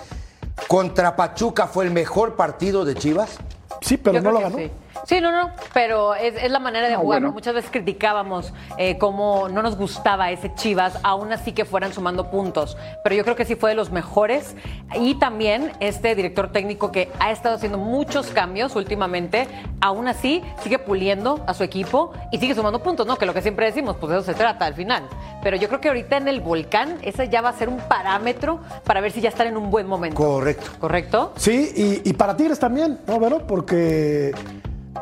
[0.67, 3.37] ¿contra Pachuca fue el mejor partido de Chivas?
[3.81, 4.57] Sí, pero Yo no lo ganó.
[4.57, 4.69] Sí.
[5.05, 7.21] Sí, no, no, pero es, es la manera de jugar.
[7.21, 12.29] Muchas veces criticábamos eh, cómo no nos gustaba ese Chivas, aún así que fueran sumando
[12.29, 12.77] puntos.
[13.03, 14.55] Pero yo creo que sí fue de los mejores.
[14.95, 19.47] Y también este director técnico que ha estado haciendo muchos cambios últimamente,
[19.81, 23.17] aún así sigue puliendo a su equipo y sigue sumando puntos, ¿no?
[23.17, 25.03] Que lo que siempre decimos, pues de eso se trata al final.
[25.41, 28.59] Pero yo creo que ahorita en el volcán, ese ya va a ser un parámetro
[28.85, 30.15] para ver si ya están en un buen momento.
[30.15, 30.71] Correcto.
[30.79, 31.33] ¿Correcto?
[31.35, 33.45] Sí, y, y para Tigres también, ¿no, Vero?
[33.45, 34.33] Porque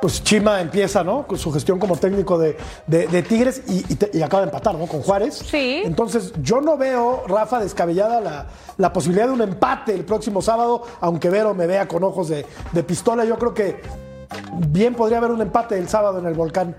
[0.01, 1.27] pues Chima empieza, ¿no?
[1.27, 4.47] Con su gestión como técnico de, de- de Tigres y, y te- y acaba de
[4.47, 4.87] empatar, ¿no?
[4.87, 5.35] Con Juárez.
[5.35, 5.81] Sí.
[5.85, 10.83] Entonces, yo no veo, Rafa, descabellada la, la posibilidad de un empate el próximo sábado,
[10.99, 13.23] aunque Vero me vea con ojos de, de pistola.
[13.25, 13.79] Yo creo que
[14.67, 16.75] bien podría haber un empate el sábado en el volcán.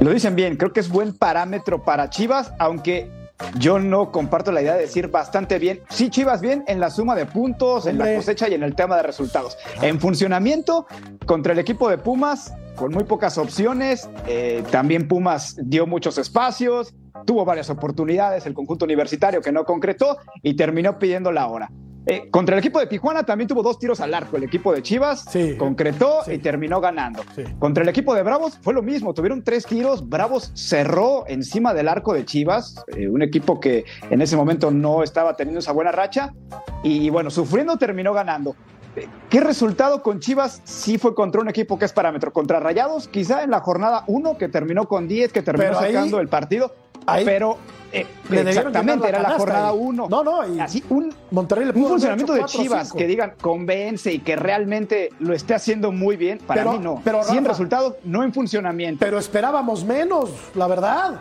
[0.00, 3.10] Lo dicen bien, creo que es buen parámetro para Chivas, aunque
[3.58, 5.80] yo no comparto la idea de decir bastante bien.
[5.88, 8.96] Sí, Chivas bien en la suma de puntos, en la cosecha y en el tema
[8.96, 9.56] de resultados.
[9.82, 10.86] En funcionamiento,
[11.26, 16.94] contra el equipo de Pumas, con muy pocas opciones, eh, también Pumas dio muchos espacios,
[17.26, 21.70] tuvo varias oportunidades, el conjunto universitario que no concretó y terminó pidiendo la hora.
[22.12, 24.36] Eh, contra el equipo de Tijuana también tuvo dos tiros al arco.
[24.36, 25.56] El equipo de Chivas Sí.
[25.56, 26.32] concretó Sí.
[26.32, 27.22] y terminó ganando.
[27.36, 27.44] Sí.
[27.60, 31.86] Contra el equipo de Bravos fue lo mismo, tuvieron tres tiros, Bravos cerró encima del
[31.88, 35.92] arco de Chivas, eh, un equipo que en ese momento no estaba teniendo esa buena
[35.92, 36.34] racha
[36.82, 38.56] y bueno, sufriendo terminó ganando.
[38.96, 42.32] Eh, ¿Qué resultado con Chivas sí fue contra un equipo que es parámetro?
[42.32, 45.92] Contra Rayados, quizá en la jornada 1 que terminó con 10, que terminó Pero ahí-
[45.94, 46.74] sacando el partido,
[47.06, 47.58] ahí- pero
[47.92, 50.06] Eh, exactamente, era la jornada 1.
[50.08, 54.20] No, no, y así un, Monterrey le un funcionamiento de Chivas que digan convence y
[54.20, 57.00] que realmente lo esté haciendo muy bien, para mí no.
[57.02, 59.00] Pero, sí en resultado, no en funcionamiento.
[59.04, 61.20] Pero esperábamos menos, la verdad.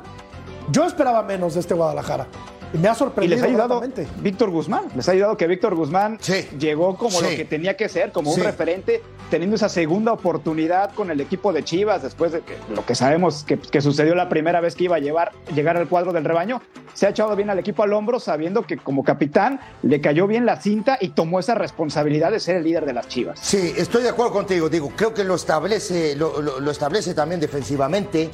[0.71, 2.27] Yo esperaba menos de este Guadalajara.
[2.73, 3.34] Y me ha sorprendido.
[3.34, 3.82] Y les ha ayudado
[4.21, 4.86] Víctor Guzmán.
[4.95, 6.19] Les ha ayudado que Víctor Guzmán
[6.58, 11.12] llegó como lo que tenía que ser, como un referente, teniendo esa segunda oportunidad con
[11.12, 14.75] el equipo de Chivas, después de que, lo que sabemos que, sucedió la primera vez
[14.75, 16.62] que iba a llevar, llegar al cuadro del rebaño.
[16.93, 20.45] Se ha echado bien al equipo al hombro, sabiendo que como capitán le cayó bien
[20.45, 23.39] la cinta y tomó esa responsabilidad de ser el líder de las Chivas.
[23.39, 24.69] Sí, estoy de acuerdo contigo.
[24.69, 28.29] Digo, creo que lo establece, lo establece también defensivamente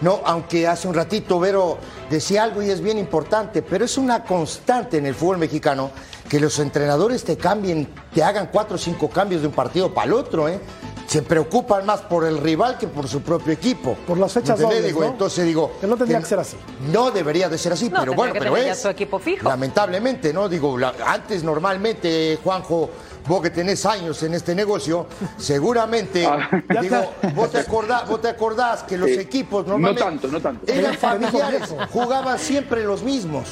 [0.00, 4.24] no, aunque hace un ratito Vero decía algo y es bien importante, pero es una
[4.24, 5.90] constante en el fútbol mexicano
[6.28, 10.06] que los entrenadores te cambien, te hagan cuatro o cinco cambios de un partido para
[10.06, 10.60] el otro, ¿eh?
[11.08, 13.96] Se preocupan más por el rival que por su propio equipo.
[14.06, 15.72] Por las fechas dobles, digo, Entonces digo...
[15.80, 16.56] Que no tendría que, ser así.
[16.92, 18.78] No debería de ser así, pero bueno, pero es...
[18.78, 19.48] Su equipo fijo.
[19.48, 20.48] Lamentablemente, ¿no?
[20.48, 22.90] Digo, antes normalmente, Juanjo
[23.26, 25.06] vos que tenés años en este negocio,
[25.36, 26.48] seguramente, ah.
[26.80, 30.04] digo, vos te, acordás, vos te acordás que los equipos normalmente...
[30.04, 30.72] No tanto, no tanto.
[30.72, 33.48] Eran familiares, jugaban siempre los mismos.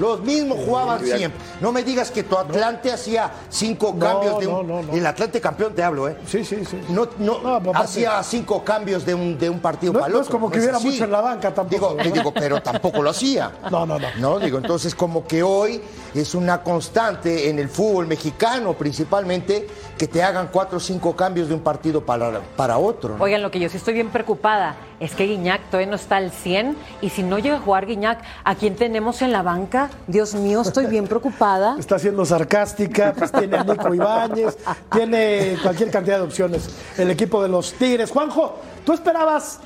[0.00, 1.38] Los mismos jugaban siempre.
[1.60, 4.88] No me digas que tu Atlante hacía cinco cambios de un.
[4.92, 6.16] el Atlante campeón te hablo, ¿eh?
[6.26, 6.80] Sí, sí, sí.
[6.88, 10.20] No, no, hacía cinco cambios de un, de un partido para el otro.
[10.20, 11.96] No es como que hubiera mucho en la banca tampoco.
[12.02, 13.52] Digo, digo, pero tampoco lo hacía.
[13.70, 14.08] No, no, no.
[14.18, 15.82] No, digo, entonces como que hoy
[16.14, 19.66] es una constante en el fútbol mexicano principalmente
[19.98, 23.16] que te hagan cuatro o cinco cambios de un partido para, para otro.
[23.18, 26.30] Oigan, lo que yo sí estoy bien preocupada es que Guiñac todavía no está al
[26.30, 29.90] 100 y si no llega a jugar Guiñac, ¿a quién tenemos en la banca?
[30.06, 31.76] Dios mío, estoy bien preocupada.
[31.78, 34.58] Está siendo sarcástica, pues tiene a Nico Ibáñez,
[34.92, 36.68] tiene cualquier cantidad de opciones.
[36.98, 38.10] El equipo de los Tigres.
[38.10, 39.60] Juanjo, ¿tú esperabas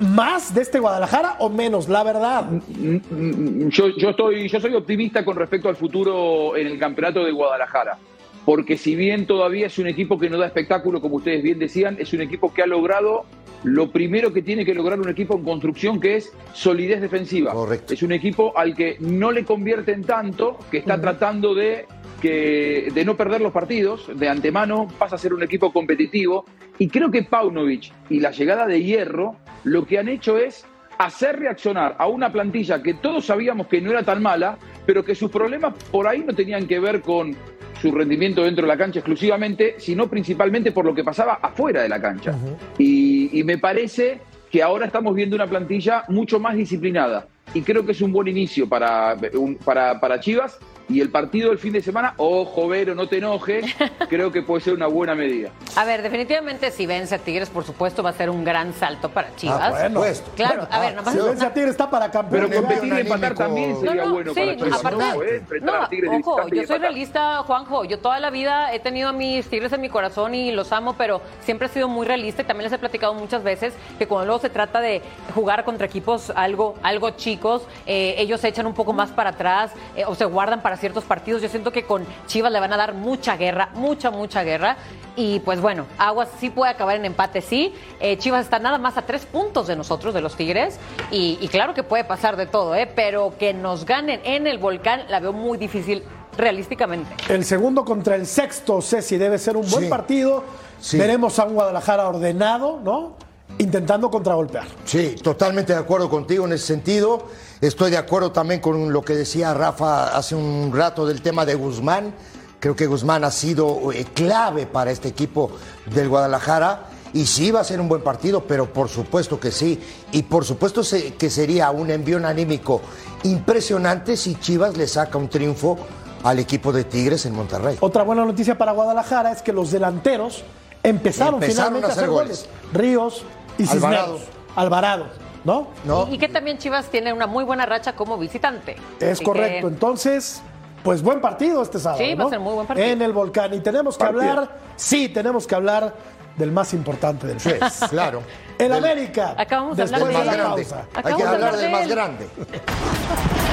[0.00, 2.44] más de este Guadalajara o menos, la verdad?
[2.68, 7.98] Yo, yo, estoy, yo soy optimista con respecto al futuro en el campeonato de Guadalajara.
[8.44, 11.96] Porque si bien todavía es un equipo que no da espectáculo, como ustedes bien decían,
[11.98, 13.24] es un equipo que ha logrado
[13.64, 17.52] lo primero que tiene que lograr un equipo en construcción, que es solidez defensiva.
[17.52, 17.94] Correcto.
[17.94, 21.86] Es un equipo al que no le convierten tanto, que está tratando de,
[22.20, 24.10] que, de no perder los partidos.
[24.14, 26.44] De antemano pasa a ser un equipo competitivo.
[26.78, 30.66] Y creo que Paunovic y la llegada de Hierro lo que han hecho es
[30.98, 35.14] hacer reaccionar a una plantilla que todos sabíamos que no era tan mala, pero que
[35.14, 37.34] sus problemas por ahí no tenían que ver con
[37.84, 41.88] su rendimiento dentro de la cancha exclusivamente, sino principalmente por lo que pasaba afuera de
[41.90, 42.34] la cancha.
[42.78, 44.20] y, me parece
[44.50, 47.26] que ahora estamos viendo una plantilla mucho más disciplinada.
[47.52, 49.14] Y creo que es un buen inicio para,
[49.62, 53.64] para, para Chivas y el partido del fin de semana, ojo, Vero, no te enojes,
[54.08, 55.50] creo que puede ser una buena medida.
[55.76, 59.08] A ver, definitivamente si vence a Tigres, por supuesto, va a ser un gran salto
[59.08, 59.60] para ah, Chivas.
[59.60, 60.02] Ah, bueno,
[60.36, 62.48] claro, a ver, no Si vence a Tigres está para campeón.
[62.48, 64.80] Pero competir y empatar también sería bueno para Chivas.
[64.80, 67.84] Aparte, no, ojo, yo soy realista, Juanjo.
[67.84, 70.94] Yo toda la vida he tenido a mis Tigres en mi corazón y los amo,
[70.98, 74.26] pero siempre he sido muy realista y también les he platicado muchas veces que cuando
[74.26, 75.02] luego se trata de
[75.34, 79.72] jugar contra equipos algo, algo chicos, eh, ellos se echan un poco más para atrás
[79.96, 81.42] eh, o se guardan para ciertos partidos.
[81.42, 84.76] Yo siento que con Chivas le van a dar mucha guerra, mucha, mucha guerra.
[85.16, 87.74] Y pues bueno, Aguas sí puede acabar en empate, sí.
[88.00, 90.78] Eh, Chivas está nada más a tres puntos de nosotros, de los Tigres.
[91.10, 92.90] Y, claro que puede pasar de todo, ¿eh?
[92.92, 96.02] pero que nos ganen en el volcán la veo muy difícil
[96.36, 97.14] realísticamente.
[97.28, 100.44] El segundo contra el sexto, Ceci, debe ser un buen partido.
[100.92, 103.16] Veremos a un Guadalajara ordenado, ¿no?
[103.58, 104.66] intentando contragolpear.
[104.84, 107.26] Sí, totalmente de acuerdo contigo en ese sentido.
[107.60, 111.54] Estoy de acuerdo también con lo que decía Rafa hace un rato del tema de
[111.54, 112.14] Guzmán.
[112.60, 115.50] Creo que Guzmán ha sido eh, clave para este equipo
[115.86, 116.88] del Guadalajara.
[117.12, 119.80] Y sí va a ser un buen partido, pero por supuesto que sí.
[120.10, 120.82] Y por supuesto
[121.16, 122.80] que sería un envío anímico
[123.22, 125.78] impresionante si Chivas le saca un triunfo
[126.24, 127.76] al equipo de Tigres en Monterrey.
[127.80, 130.42] Otra buena noticia para Guadalajara es que los delanteros
[130.82, 132.46] empezaron, finalmente a hacer, goles.
[132.72, 133.24] Ríos,
[133.58, 134.18] y Alvarado.
[134.56, 135.06] Alvarado,
[135.44, 135.68] ¿no?
[135.84, 136.08] ¿no?
[136.10, 138.76] Y, que también Chivas tiene una muy buena racha como visitante.
[139.00, 139.68] Es correcto.
[139.68, 140.42] Entonces,
[140.82, 142.02] pues buen partido este sábado.
[142.02, 142.86] Sí, va a ser muy buen partido.
[142.86, 143.54] En el volcán.
[143.54, 145.94] Y tenemos que hablar, sí, tenemos que hablar
[146.36, 147.80] del más importante del mes.
[147.90, 148.22] claro.
[148.58, 149.34] El América.
[149.36, 150.66] Acabamos de hablar del más grande.
[150.94, 152.28] Hay que hablar del más grande.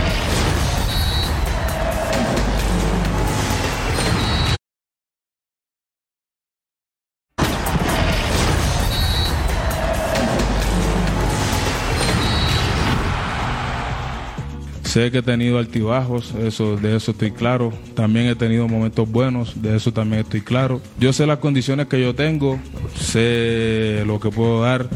[14.91, 17.71] Sé que he tenido altibajos, de eso estoy claro.
[17.95, 20.81] También he tenido momentos buenos, de eso también estoy claro.
[20.99, 22.59] Yo sé las condiciones que yo tengo,
[22.99, 24.89] sé lo que puedo dar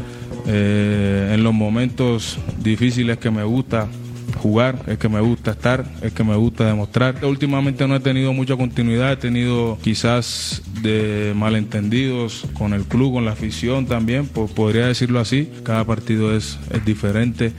[0.46, 3.88] eh, en los momentos difíciles que me gusta
[4.36, 7.24] jugar, es que me gusta estar, es que me gusta demostrar.
[7.24, 13.24] Últimamente no he tenido mucha continuidad, he tenido quizás de malentendidos con el club, con
[13.24, 15.50] la afición también, podría decirlo así.
[15.64, 17.54] Cada partido es diferente.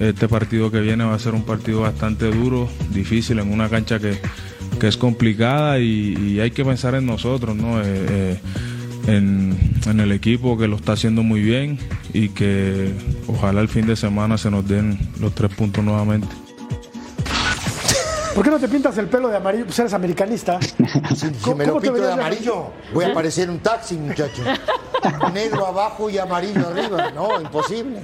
[0.00, 3.98] Este partido que viene va a ser un partido bastante duro, difícil, en una cancha
[3.98, 4.18] que,
[4.80, 7.80] que es complicada y, hay que pensar en nosotros, ¿no?
[7.80, 8.38] Eh, eh,
[9.06, 11.78] en, en, el equipo que lo está haciendo muy bien
[12.14, 12.92] y que
[13.26, 16.28] ojalá el fin de semana se nos den los tres puntos nuevamente.
[18.34, 19.64] ¿Por qué no te pintas el pelo de amarillo?
[19.64, 20.58] Pues eres americanista.
[21.14, 24.42] Si, me lo pinto de amarillo, voy a parecer un taxi, muchacho.
[25.32, 27.10] Negro abajo y amarillo arriba.
[27.10, 28.02] No, imposible.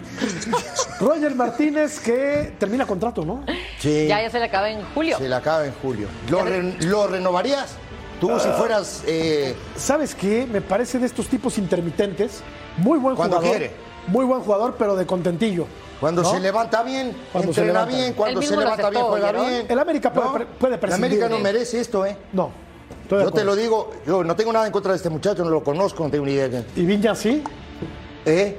[1.01, 3.45] Roger Martínez que termina contrato, ¿no?
[3.79, 4.07] Sí.
[4.09, 5.19] Ya, ya se le acaba en julio.
[5.19, 6.09] Se le acaba en julio.
[6.29, 7.77] ¿Lo, renovarías?
[8.21, 9.03] Tú si fueras...
[9.07, 10.47] Eh, ¿Sabes qué?
[10.51, 12.43] Me parece de estos tipos intermitentes.
[12.79, 13.59] Muy buen Cuando jugador.
[13.59, 13.75] quiere.
[14.09, 15.67] Muy buen jugador, pero de contentillo.
[16.01, 17.97] Cuando se levanta bien, cuando entrena se levanta.
[17.97, 19.67] bien, cuando se levanta bien, juega bien.
[19.69, 20.47] El América puede, ¿No?
[20.59, 22.17] puede El América no merece esto, ¿eh?
[22.33, 22.51] No.
[23.11, 25.63] Yo te lo digo, yo no tengo nada en contra de este muchacho, no lo
[25.63, 26.65] conozco, no tengo ni idea.
[26.75, 27.43] ¿Y Viña sí?
[28.25, 28.59] ¿Eh?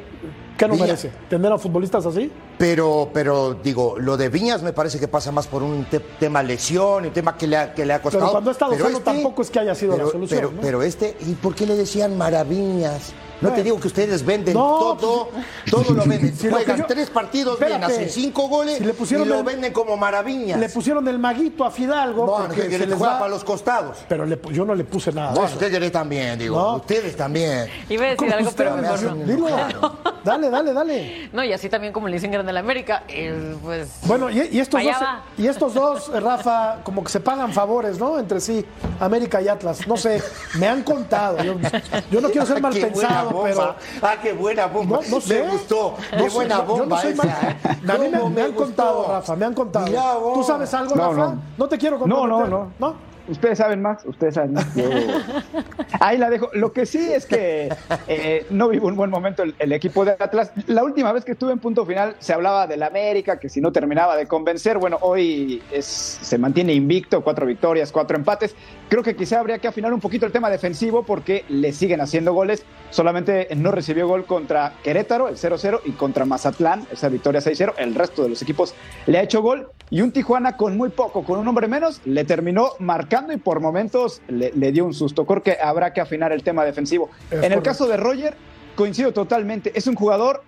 [0.57, 1.11] ¿Qué no merece?
[1.29, 2.31] ¿Tener a futbolistas así?
[2.57, 5.85] Pero, pero digo, lo de Viñas me parece que pasa más por un
[6.19, 8.25] tema lesión, un tema que le ha, que le ha costado.
[8.25, 10.39] Pero cuando ha estado sano este, tampoco es que haya sido pero, la solución.
[10.39, 10.61] Pero, ¿no?
[10.61, 13.13] pero este, ¿y por qué le decían maravillas?
[13.39, 16.27] No te digo que ustedes venden no, todo, pues, todo lo venden.
[16.37, 19.43] Si Juegan yo, tres partidos bien, hacen cinco goles si le pusieron y lo el,
[19.43, 20.59] venden como maravillas.
[20.59, 22.25] Le pusieron el maguito a Fidalgo.
[22.25, 23.19] No, porque se les juega va...
[23.19, 23.97] para los costados.
[24.07, 25.33] Pero le, yo no le puse nada.
[25.33, 26.57] No, ustedes también, digo.
[26.57, 26.75] No.
[26.77, 27.67] Ustedes también.
[27.89, 28.75] Iba a decir algo, pero.
[29.25, 29.47] Dilo.
[30.23, 31.29] Dale, dale, dale.
[31.37, 33.03] No, y así también como le dicen Grande la América,
[33.61, 33.99] pues.
[34.05, 34.95] Bueno, y, y estos dos,
[35.37, 38.17] y estos dos, Rafa, como que se pagan favores, ¿no?
[38.19, 38.65] Entre sí,
[39.01, 39.85] América y Atlas.
[39.85, 40.23] No sé,
[40.57, 41.43] me han contado.
[41.43, 41.55] Yo,
[42.09, 43.75] yo no quiero ser mal pensado, pero.
[44.01, 44.99] Ah, qué buena bomba.
[45.03, 45.43] No, no sé.
[45.43, 45.95] Me gustó.
[46.11, 46.77] No qué buena bomba.
[46.77, 47.57] Yo no soy esa, mal...
[47.63, 47.91] ¿eh?
[47.91, 49.87] A mí me, me han contado, Rafa, me han contado.
[49.87, 51.33] Mirá, ¿Tú sabes algo, no, Rafa?
[51.33, 51.41] No.
[51.57, 52.17] no te quiero contar.
[52.17, 52.71] No, no, no.
[52.79, 53.06] ¿No?
[53.27, 54.73] Ustedes saben más, ustedes saben más.
[54.75, 54.89] Yo...
[55.99, 56.49] Ahí la dejo.
[56.53, 57.69] Lo que sí es que
[58.07, 60.51] eh, no vivo un buen momento el, equipo de Atlas.
[60.67, 63.71] La última vez que estuve en punto final se hablaba del América, que si no
[63.71, 68.55] terminaba de convencer, bueno, hoy es, se mantiene invicto, cuatro victorias, cuatro empates.
[68.89, 72.33] Creo que quizá habría que afinar un poquito el tema defensivo porque le siguen haciendo
[72.33, 72.65] goles.
[72.89, 77.73] Solamente no recibió gol contra Querétaro, el 0-0, y contra Mazatlán, esa victoria 6-0.
[77.77, 78.73] El resto de los equipos
[79.05, 79.69] le ha hecho gol.
[79.89, 83.61] Y un Tijuana con muy poco, con un hombre menos, le terminó marcando y por
[83.61, 85.25] momentos le, le dio un susto.
[85.25, 87.09] Creo que habrá que afinar el tema defensivo.
[87.29, 87.57] Es en correcto.
[87.57, 88.35] el caso de Roger,
[88.75, 89.71] coincido totalmente.
[89.75, 90.43] Es un jugador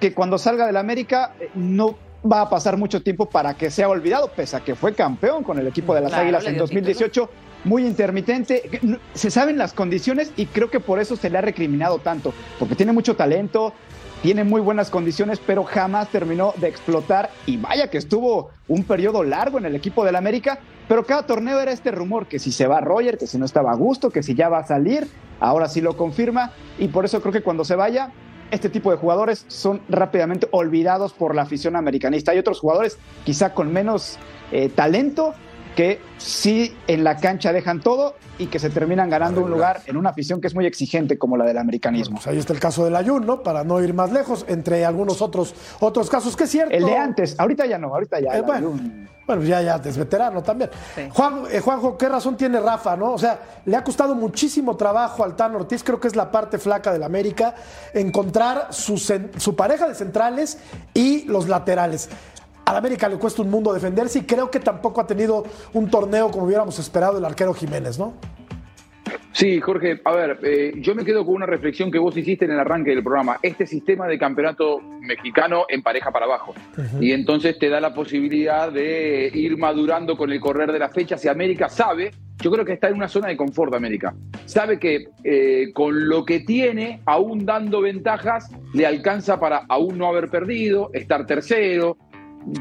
[0.00, 1.96] que cuando salga del América no
[2.30, 5.58] va a pasar mucho tiempo para que sea olvidado, pese a que fue campeón con
[5.58, 7.22] el equipo de las claro, Águilas en 2018.
[7.22, 7.52] Título.
[7.64, 8.80] Muy intermitente,
[9.14, 12.74] se saben las condiciones y creo que por eso se le ha recriminado tanto, porque
[12.74, 13.72] tiene mucho talento,
[14.20, 17.30] tiene muy buenas condiciones, pero jamás terminó de explotar.
[17.46, 20.58] Y vaya que estuvo un periodo largo en el equipo del América,
[20.88, 23.72] pero cada torneo era este rumor que si se va Roger, que si no estaba
[23.72, 25.08] a gusto, que si ya va a salir,
[25.40, 26.52] ahora sí lo confirma.
[26.78, 28.10] Y por eso creo que cuando se vaya,
[28.52, 32.32] este tipo de jugadores son rápidamente olvidados por la afición americanista.
[32.32, 34.18] Hay otros jugadores quizá con menos
[34.52, 35.34] eh, talento,
[35.76, 39.96] que sí en la cancha dejan todo y que se terminan ganando un lugar en
[39.96, 42.14] una afición que es muy exigente como la del americanismo.
[42.16, 43.42] Bueno, pues ahí está el caso del Ayun, ¿no?
[43.42, 46.74] Para no ir más lejos, entre algunos otros otros casos, que es cierto.
[46.74, 48.36] El de antes, ahorita ya no, ahorita ya.
[48.36, 48.72] Eh, bueno,
[49.26, 50.70] bueno, ya, ya es veterano también.
[50.94, 51.02] Sí.
[51.12, 53.12] Juan, eh, Juanjo, ¿qué razón tiene Rafa, no?
[53.12, 56.58] O sea, le ha costado muchísimo trabajo al Tan Ortiz, creo que es la parte
[56.58, 57.54] flaca del América,
[57.94, 60.58] encontrar su, su pareja de centrales
[60.92, 62.08] y los laterales.
[62.64, 66.30] Al América le cuesta un mundo defenderse y creo que tampoco ha tenido un torneo
[66.30, 68.14] como hubiéramos esperado el arquero Jiménez, ¿no?
[69.32, 72.52] Sí, Jorge, a ver, eh, yo me quedo con una reflexión que vos hiciste en
[72.52, 73.38] el arranque del programa.
[73.42, 76.54] Este sistema de campeonato mexicano empareja para abajo.
[76.76, 77.02] Uh -huh.
[77.02, 81.24] Y entonces te da la posibilidad de ir madurando con el correr de las fechas.
[81.24, 82.10] Y América sabe,
[82.42, 84.14] yo creo que está en una zona de confort América.
[84.44, 90.08] Sabe que eh, con lo que tiene, aún dando ventajas, le alcanza para aún no
[90.08, 91.96] haber perdido, estar tercero,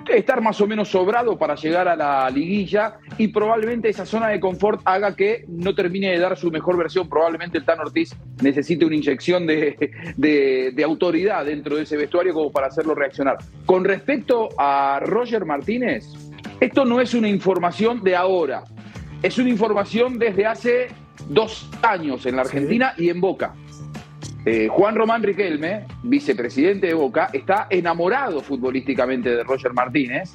[0.10, 4.40] estar más o menos sobrado para llegar a la liguilla y probablemente esa zona de
[4.40, 7.10] confort haga que no termine de dar su mejor versión.
[7.10, 12.34] Probablemente el Tan Ortiz necesite una inyección de, de, de autoridad dentro de ese vestuario
[12.34, 13.38] como para hacerlo reaccionar.
[13.66, 16.06] Con respecto a Roger Martínez,
[16.60, 18.64] esto no es una información de ahora,
[19.24, 20.88] es una información desde hace
[21.30, 23.06] dos años en la Argentina sí.
[23.06, 23.54] y en Boca.
[24.44, 30.32] Eh, Juan Román Riquelme, vicepresidente de Boca, está enamorado futbolísticamente de Roger Martínez.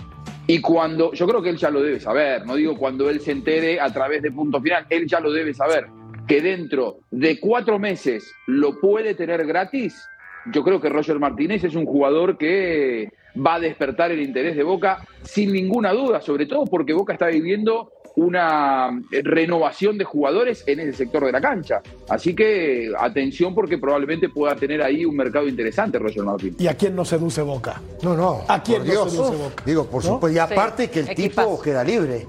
[0.46, 3.32] Y cuando, yo creo que él ya lo debe saber, no digo cuando él se
[3.32, 5.86] entere a través de punto final, él ya lo debe saber,
[6.28, 10.09] que dentro de cuatro meses lo puede tener gratis,
[10.52, 13.11] yo creo que Roger Martínez es un jugador que
[13.44, 17.26] va a despertar el interés de Boca sin ninguna duda, sobre todo porque Boca está
[17.26, 21.82] viviendo una renovación de jugadores en ese sector de la cancha.
[22.08, 26.56] Así que atención porque probablemente pueda tener ahí un mercado interesante Roger Martínez.
[26.60, 27.80] ¿Y a quién no seduce Boca?
[28.02, 28.40] No, no.
[28.48, 29.12] ¿A quién por no Dios.
[29.12, 29.62] seduce Boca?
[29.66, 30.10] Digo, por ¿No?
[30.14, 30.34] supuesto.
[30.34, 31.48] Y aparte que el Equipazo.
[31.50, 32.26] tipo queda libre.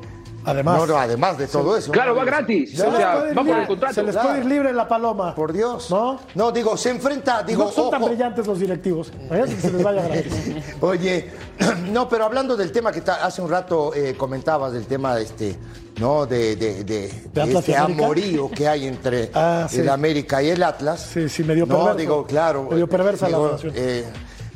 [0.48, 0.80] Además.
[0.80, 1.92] No, no, además de todo eso.
[1.92, 2.76] Claro, va gratis.
[2.78, 3.94] Se O les sea, puede ir va por libre- el contrato.
[3.94, 5.36] Se les puede ir libre en la paloma.
[5.36, 5.92] Por Dios.
[5.92, 6.20] ¿No?
[6.36, 9.12] No, digo, se enfrenta, digo, no son tan brillantes los directivos.
[9.30, 10.34] Que se les vaya gratis.
[10.82, 11.30] Oye,
[11.92, 15.58] no, pero hablando del tema que hace un rato eh, comentabas, del tema este,
[16.00, 16.26] ¿no?
[16.26, 17.84] De, de, de- de este América?
[17.84, 19.80] amorío que hay entre Ah, sí.
[19.82, 21.10] el América y el Atlas.
[21.14, 21.98] Sí, sí, medio No, perverso.
[21.98, 22.64] digo, claro.
[22.70, 23.74] Medio perversa la digo, relación.
[23.76, 24.06] eh,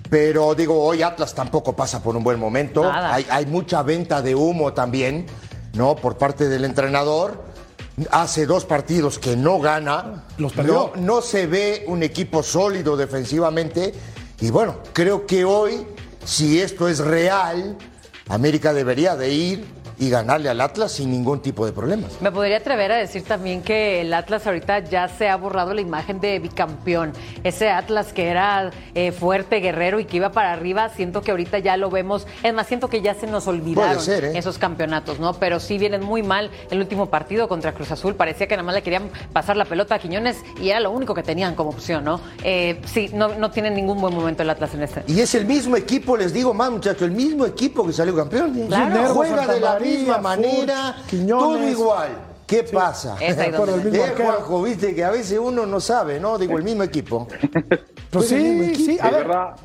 [0.10, 2.84] pero digo, hoy Atlas tampoco pasa por un buen momento.
[2.84, 3.14] Nada.
[3.14, 5.26] Hay, hay mucha venta de humo también,
[5.74, 5.95] ¿no?
[5.95, 7.43] Por parte del entrenador.
[8.09, 10.24] Hace dos partidos que no gana.
[10.38, 10.91] Los perdió.
[10.95, 13.93] No, no se ve un equipo sólido defensivamente.
[14.39, 15.86] Y bueno, creo que hoy,
[16.26, 17.78] si esto es real,
[18.28, 22.20] América debería de ir y ganarle al Atlas sin ningún tipo de problemas.
[22.22, 25.82] Me podría atrever a decir también que el Atlas ahorita ya se ha borrado la
[25.82, 27.14] imagen de bicampeón.
[27.43, 31.60] Ese Atlas que era eh, fuerte, guerrero y que iba para arriba, siento que ahorita
[31.60, 32.26] ya lo vemos.
[32.41, 34.32] Es más, siento que ya se nos olvidaron ser, ¿eh?
[34.39, 35.36] esos campeonatos, ¿no?
[35.36, 38.16] Pero sí vienen muy mal el último partido contra Cruz Azul.
[38.16, 41.14] Parecía que nada más le querían pasar la pelota a Quiñones y era lo único
[41.14, 42.20] que tenían como opción, ¿no?
[42.43, 45.04] Eh, sí, no, no tienen ningún buen momento el Atlas en este.
[45.06, 48.58] Y es el mismo equipo, les digo más, muchachos, el mismo equipo que salió campeón.
[48.58, 48.66] ¿eh?
[48.68, 49.14] Claro.
[49.14, 51.44] Juega de la María, misma Furch, manera, Quiñones.
[51.44, 52.10] todo igual.
[52.48, 53.16] ¿Qué pasa?
[53.22, 54.14] El mismo Eh.
[54.18, 56.38] Juanjo, viste que a veces uno no sabe, ¿no?
[56.38, 57.28] Digo, el mismo equipo.
[58.12, 58.92] Pues mismo sí, equipo.
[58.92, 58.98] sí.
[59.00, 59.28] A De ver.
[59.28, 59.56] verdad.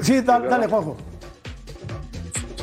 [0.00, 0.50] Sí, da- verdad.
[0.58, 0.96] dale, Juanjo.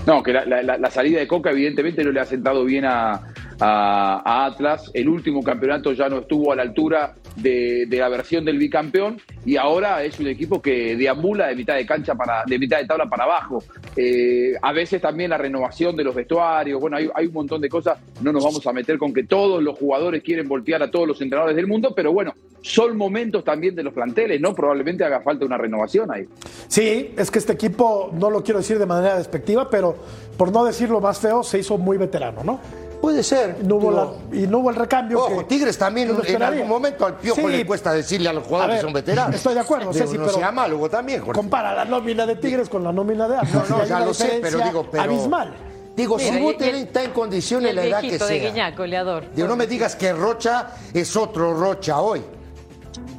[0.06, 3.14] No, que la, la- la salida de Coca evidentemente no le ha sentado bien a,
[3.60, 4.90] a- a Atlas.
[4.94, 9.58] El último campeonato ya no estuvo a la altura de, la versión del bicampeón y
[9.58, 13.06] ahora es un equipo que deambula de mitad de cancha para, de mitad de tabla
[13.06, 13.64] para abajo.
[13.96, 17.70] Eh, a veces también la renovación de los vestuarios, bueno, hay, hay un montón de
[17.70, 18.00] cosas.
[18.22, 21.22] No nos vamos a meter con que todos los jugadores quieren voltear a todos los
[21.22, 24.54] entrenadores del mundo, pero bueno, son momentos también de los planteles, ¿no?
[24.54, 26.28] Probablemente haga falta una renovación ahí.
[26.68, 29.96] Sí, es que este equipo, no lo quiero decir de manera despectiva, pero
[30.38, 32.60] por no decirlo más feo, se hizo muy veterano, ¿no?
[33.02, 33.58] Puede ser.
[33.64, 35.20] No hubo digo, la- y no hubo el recambio.
[35.20, 38.34] Ojo, que- Tigres también que en algún momento al piojo Sí, le cuesta decirle a
[38.34, 39.36] los jugadores A ver, que son veteranos.
[39.36, 41.34] estoy de acuerdo, Digo, Ceci, no pero- sea malo, Hugo también, Jorge.
[41.34, 43.70] Compara la nómina de Tigres con la nómina de Atlas.
[43.70, 45.04] No, no, ya lo sé, pero digo, pero.
[45.04, 45.54] Abismal.
[45.96, 48.50] Digo, Mira, si vos está en condiciones la edad que viejito de sea.
[48.50, 49.24] Guiñac, goleador.
[49.36, 52.22] Digo, no me digas que Rocha es otro Rocha hoy.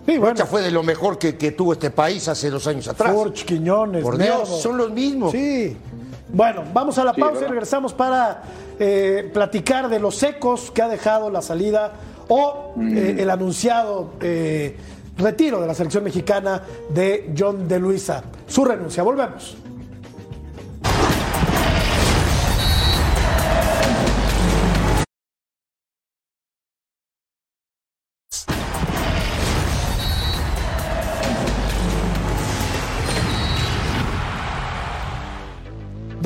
[0.07, 2.89] Sí, bueno, Rocha fue de lo mejor que, que tuvo este país hace dos años
[2.89, 3.13] atrás.
[3.13, 5.33] Furch, Quiñones, Por Dios, son los mismos.
[5.33, 5.77] Sí.
[6.33, 8.43] Bueno, vamos a la Sí, pausa y regresamos para
[8.79, 11.93] eh, platicar de los ecos que ha dejado la salida
[12.29, 14.77] o eh, el anunciado eh,
[15.19, 18.25] retiro de la selección mexicana de John de Luisa.
[18.47, 19.03] Su renuncia.
[19.03, 19.57] Volvemos.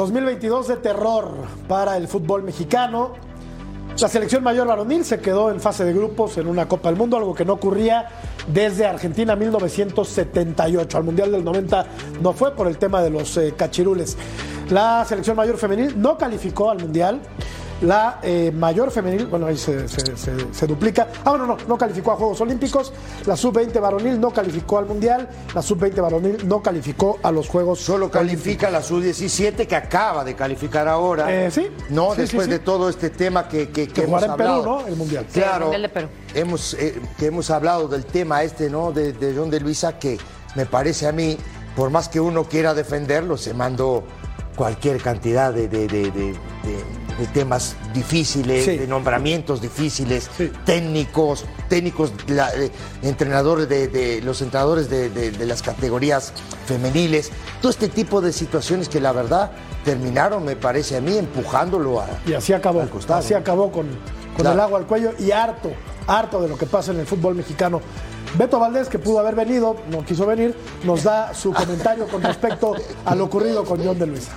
[0.07, 1.31] ...2022 de terror
[1.69, 3.15] para el fútbol mexicano.
[4.01, 7.17] La selección mayor varonil se quedó en fase de grupos en una Copa del Mundo,
[7.17, 8.09] algo que no ocurría
[8.47, 10.99] desde Argentina 1978.
[10.99, 11.87] Al Mundial del 90
[12.21, 14.17] no fue por el tema de los eh, cachirules.
[14.71, 17.21] La selección mayor femenil no calificó al Mundial.
[17.83, 21.09] La eh, mayor femenil, bueno, ahí se, se- se- se duplica.
[21.25, 22.93] Ah, bueno, no, no calificó a Juegos Olímpicos.
[23.27, 25.29] La sub-20 varonil no calificó al Mundial.
[25.55, 30.35] La sub-20 varonil no calificó a los Juegos Solo califica la sub-17 que acaba de
[30.35, 31.31] calificar ahora.
[31.47, 31.67] Eh, sí.
[31.91, 32.59] No, Sí, después sí, sí.
[32.59, 34.65] de todo este tema que, que, que Que hemos en Perú, hablado.
[34.65, 34.87] ¿no?
[34.87, 35.27] El Mundial.
[35.29, 35.65] Sí, el Claro.
[35.67, 36.09] Mundial de Perú.
[36.35, 38.91] Hemos, eh, que hemos hablado del tema este, ¿no?
[38.93, 40.19] De, de John de Luisa, que
[40.55, 41.37] me parece a mí,
[41.77, 44.03] por más que uno quiera defenderlo, se mandó
[44.57, 46.11] cualquier cantidad de, de- de-
[47.19, 48.77] de- temas difíciles, Sí.
[48.79, 50.51] de nombramientos difíciles, Sí.
[50.65, 52.71] técnicos, técnicos, la- eh,
[53.03, 56.33] entrenadores de, de- los entrenadores de, de- de las categorías
[56.67, 59.51] femeniles, todo este tipo de situaciones que la verdad
[59.85, 62.81] terminaron, me parece a mí, empujándolo a, Y así acabó.
[62.81, 64.53] al costado, así acabó con, con Claro.
[64.55, 65.71] el agua al cuello y harto,
[66.07, 67.81] harto de lo que pasa en el fútbol mexicano.
[68.37, 70.55] Beto Valdés, que pudo haber venido, no quiso venir,
[70.85, 74.33] nos da su comentario con respecto a lo ocurrido con John de Luisa.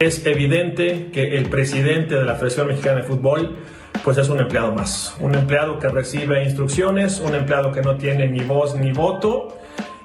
[0.00, 3.56] Es evidente que el presidente de la Federación Mexicana de Fútbol
[4.02, 8.26] pues es un empleado más, un empleado que recibe instrucciones, un empleado que no tiene
[8.26, 9.58] ni voz ni voto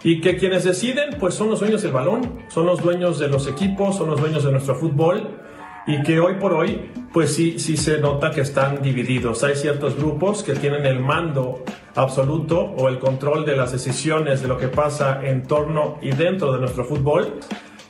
[0.03, 3.47] y que quienes deciden pues son los dueños del balón, son los dueños de los
[3.47, 5.29] equipos, son los dueños de nuestro fútbol
[5.87, 9.45] y que hoy por hoy pues sí, sí se nota que están divididos.
[9.45, 11.63] Hay ciertos grupos que tienen el mando
[11.95, 16.51] absoluto o el control de las decisiones de lo que pasa en torno y dentro
[16.51, 17.39] de nuestro fútbol.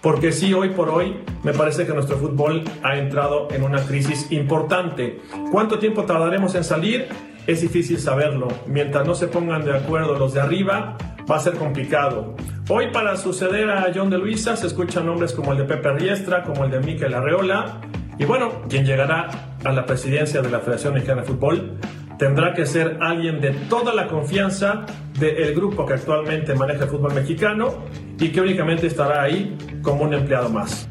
[0.05, 4.31] Porque sí, hoy por hoy me parece que nuestro fútbol ha entrado en una crisis
[4.31, 5.19] importante.
[5.51, 7.07] ¿Cuánto tiempo tardaremos en salir?
[7.47, 8.49] Es difícil saberlo.
[8.67, 10.95] Mientras no se pongan de acuerdo los de arriba,
[11.27, 12.35] va a ser complicado.
[12.69, 16.43] Hoy para suceder a John de Luisa se escuchan nombres como el de Pepe Riestra,
[16.43, 17.81] como el de Miquel Arreola.
[18.19, 21.79] Y bueno, quien llegará a la presidencia de la Federación Mexicana de Fútbol
[22.17, 24.85] tendrá que ser alguien de toda la confianza
[25.19, 27.75] del grupo que actualmente maneja el fútbol mexicano
[28.19, 30.87] y que únicamente estará ahí como un empleado más.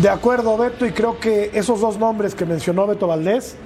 [0.00, 3.56] De acuerdo, Beto, y creo que esos dos nombres que mencionó Beto Valdés,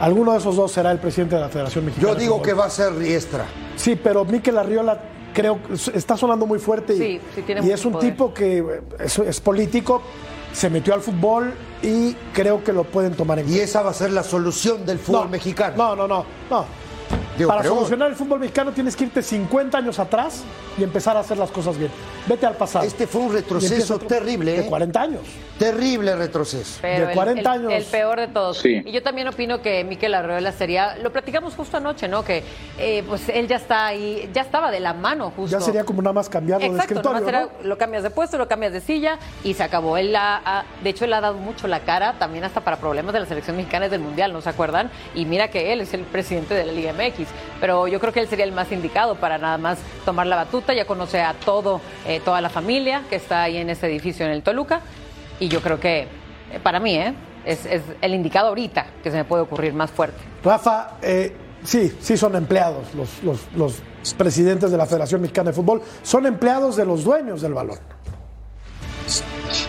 [0.00, 2.12] alguno de esos dos será el presidente de la Federación Mexicana.
[2.12, 3.44] Yo digo que va a ser Riestra.
[3.76, 4.98] Sí, pero Miquel Arriola
[5.32, 8.10] creo que está sonando muy fuerte y, Sí, sí tiene y mucho es un poder.
[8.10, 10.02] tipo que es, es político,
[10.52, 13.94] se metió al fútbol y creo que lo pueden tomar en Y esa va a
[13.94, 15.76] ser la solución del fútbol mexicano.
[15.76, 16.81] No, no, no, no.
[17.36, 20.42] Digo, Para creo- solucionar el fútbol mexicano tienes que irte 50 años atrás
[20.78, 21.90] y empezar a hacer las cosas bien.
[22.26, 22.84] Vete al pasado.
[22.84, 24.52] Este fue un retroceso otro- terrible.
[24.52, 24.66] De ¿eh?
[24.68, 25.22] 40 años.
[25.58, 26.78] Terrible retroceso.
[26.82, 27.72] Pero de el- 40 el, años.
[27.72, 28.58] El peor de todos.
[28.58, 28.82] Sí.
[28.84, 32.24] Y yo también opino que Miquel Arreola sería, lo platicamos justo anoche, ¿no?
[32.24, 32.42] Que
[32.78, 35.56] eh, pues él ya está ahí, ya estaba de la mano justo.
[35.56, 38.72] Ya sería como nada más cambiarlo de escritorio, era- lo cambias de puesto, lo cambias
[38.72, 39.96] de silla y se acabó.
[39.96, 43.12] Él ha- ha- de hecho, él ha dado mucho la cara también hasta para problemas
[43.12, 44.90] de la selección mexicana y del Mundial, ¿no se acuerdan?
[45.14, 47.21] Y mira que él es el presidente de la Liga MX,
[47.60, 50.72] pero yo creo que él sería el más indicado para nada más tomar la batuta,
[50.74, 54.32] ya conoce a todo, eh, toda la familia que está ahí en ese edificio en
[54.32, 54.80] el Toluca
[55.40, 56.00] y yo creo que,
[56.52, 57.14] eh, para mí, ¿eh?
[57.44, 60.18] Es, es el indicado ahorita que se me puede ocurrir más fuerte.
[60.44, 60.90] Rafa,
[61.64, 63.82] sí, sí son empleados los, los- los
[64.16, 65.82] presidentes de la Federación Mexicana de Fútbol.
[66.04, 67.78] Son empleados de los dueños del balón.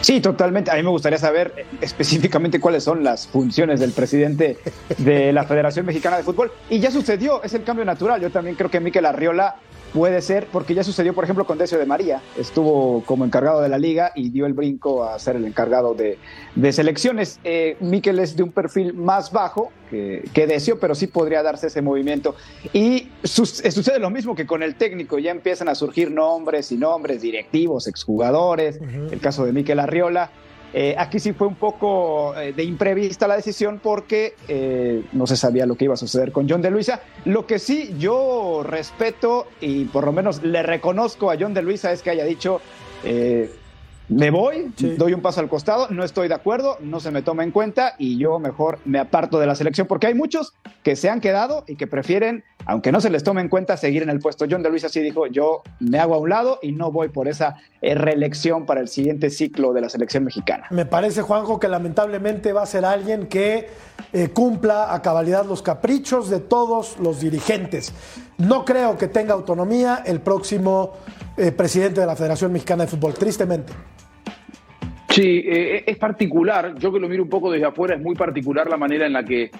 [0.02, 0.72] Sí, totalmente.
[0.72, 4.58] A mí me gustaría saber eh, específicamente cuáles son las funciones del presidente
[4.98, 6.52] de la Federación Mexicana de Fútbol.
[6.70, 8.22] Y ya sucedió, es el cambio natural.
[8.22, 9.56] Yo también creo que Miquel Arriola
[9.94, 12.22] puede ser, porque ya sucedió, por ejemplo, con Decio de María.
[12.38, 16.18] Estuvo como encargado de la liga y dio el brinco a ser el encargado de,
[16.56, 17.40] de selecciones.
[17.44, 21.68] Eh, Miquel es de un perfil más bajo que, que Decio, pero sí podría darse
[21.68, 22.36] ese movimiento.
[22.74, 25.20] Y eh, sucede lo mismo que con el técnico.
[25.20, 28.80] Ya empiezan a surgir nombres y nombres, directivos, exjugadores.
[29.12, 30.32] El caso de Miquel Arriola.
[30.74, 35.38] Eh, aquí sí fue un poco eh, de imprevista la decisión porque eh, no se
[35.38, 37.02] sabía lo que iba a suceder con John de Luisa.
[37.26, 41.92] Lo que sí yo respeto y por lo menos le reconozco a John de Luisa
[41.92, 42.60] es que haya dicho,
[44.10, 44.96] me voy, Sí.
[44.98, 47.96] doy un paso al costado, no estoy de acuerdo, no se me toma en cuenta
[47.98, 51.64] y yo mejor me aparto de la selección porque hay muchos que se han quedado
[51.68, 54.46] y que prefieren, aunque no se les tome en cuenta, seguir en el puesto.
[54.50, 57.28] John de Luisa sí dijo, yo me hago a un lado y no voy por
[57.30, 60.66] esa eh, reelección para el siguiente ciclo de la selección mexicana.
[60.70, 63.70] Me parece, Juanjo, que lamentablemente va a ser alguien que
[64.12, 67.94] eh, cumpla a cabalidad los caprichos de todos los dirigentes.
[68.38, 70.92] No creo que tenga autonomía el próximo
[71.38, 73.72] eh, presidente de la Federación Mexicana de Fútbol, tristemente.
[75.14, 78.68] Sí, eh, es particular, yo que lo miro un poco desde afuera, es muy particular
[78.68, 79.52] la manera en la que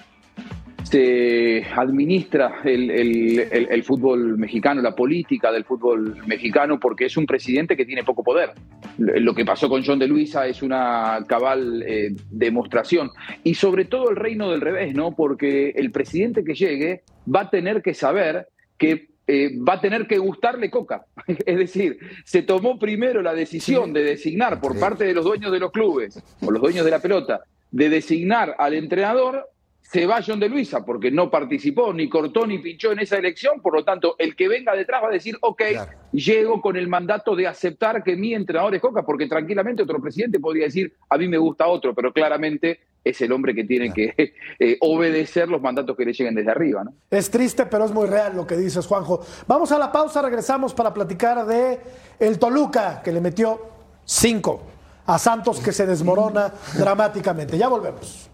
[0.82, 3.38] se administra el, el-
[3.70, 8.24] el- fútbol mexicano, la política del fútbol mexicano, porque es un presidente que tiene poco
[8.24, 8.50] poder.
[8.98, 13.10] Lo que pasó con John de Luisa es una cabal eh, demostración.
[13.44, 15.14] Y sobre todo el reino del revés, ¿no?
[15.14, 17.02] Porque el presidente que llegue
[17.32, 21.04] va a tener que saber que eh, va a tener que gustarle Coca.
[21.46, 25.60] Es decir, se tomó primero la decisión de designar por parte de los dueños de
[25.60, 29.48] los clubes o los dueños de la pelota, de designar al entrenador,
[29.80, 33.60] se va John de Luisa porque no participó, ni cortó, ni pinchó en esa elección.
[33.60, 35.90] Por lo tanto, el que venga detrás va a decir, ok, Claro.
[36.12, 40.40] llego con el mandato de aceptar que mi entrenador es Coca, porque tranquilamente otro presidente
[40.40, 44.14] podría decir, a mí me gusta otro, pero claramente es el hombre que tiene que
[44.58, 46.84] eh, obedecer los mandatos que le lleguen desde arriba.
[46.84, 46.94] ¿no?
[47.10, 49.24] Es triste, pero es muy real lo que dices, Juanjo.
[49.46, 51.78] Vamos a la pausa, regresamos para platicar de
[52.18, 53.60] el Toluca, que le metió
[54.04, 54.62] cinco
[55.06, 57.58] a Santos, que se desmorona dramáticamente.
[57.58, 58.30] Ya volvemos.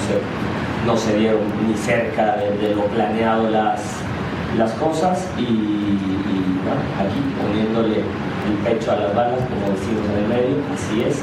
[0.00, 3.80] Se, no se dieron ni cerca de, de lo planeado las,
[4.56, 6.24] las cosas y, y-
[6.98, 11.22] aquí poniéndole el pecho a las balas, como decimos en el medio, así es.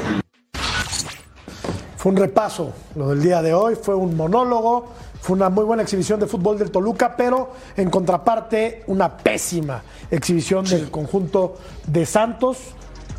[1.96, 4.86] Fue un repaso lo del día de hoy, fue un monólogo,
[5.20, 10.64] fue una muy buena exhibición de fútbol del Toluca, pero en contraparte una pésima exhibición
[10.64, 11.56] del conjunto
[11.86, 12.58] de Santos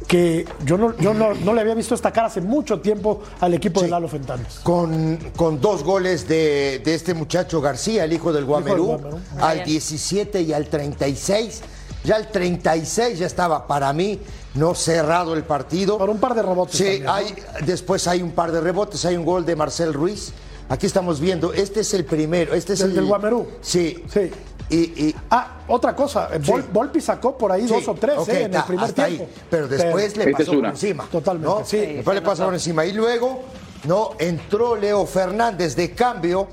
[0.08, 3.53] que yo no, yo no, no, le había visto esta cara hace mucho tiempo al
[3.53, 4.60] equipo de Lalo Fentanes.
[4.64, 8.97] Con, con dos goles de, de, este muchacho García, el hijo del Guamerú,
[9.39, 11.62] al 17 y al 36.
[12.05, 14.20] Ya el 36 ya estaba para mí
[14.53, 15.97] no cerrado el partido.
[15.97, 16.78] Por un par de rebotes.
[16.78, 17.36] Sí, también, hay,
[17.66, 20.32] después hay un par de rebotes, hay un gol de Marcel Ruiz.
[20.70, 23.47] Aquí estamos viendo, este es el primero, este es el, el del Guamerú.
[23.62, 24.03] Sí.
[24.12, 24.32] Sí.
[24.70, 26.70] Y, y, ah, otra cosa, Vol, sí.
[26.72, 27.74] Volpi sacó por ahí sí.
[27.74, 29.24] dos o tres okay, eh, en el primer tiempo.
[29.24, 29.34] Ahí.
[29.49, 31.07] Pero después Pero, le pasó por encima.
[31.11, 31.65] Totalmente, ¿no?
[31.65, 31.78] sí.
[31.78, 32.86] Después le pasó por encima.
[32.86, 33.43] Y luego,
[33.86, 36.47] no, entró Leo Fernández de cambio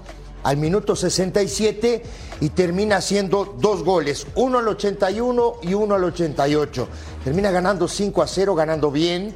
[0.45, 2.03] al minuto 67
[2.41, 6.89] y termina haciendo dos goles, uno al 81 y uno al 88.
[7.25, 9.35] Termina ganando 5 a 0, ganando bien.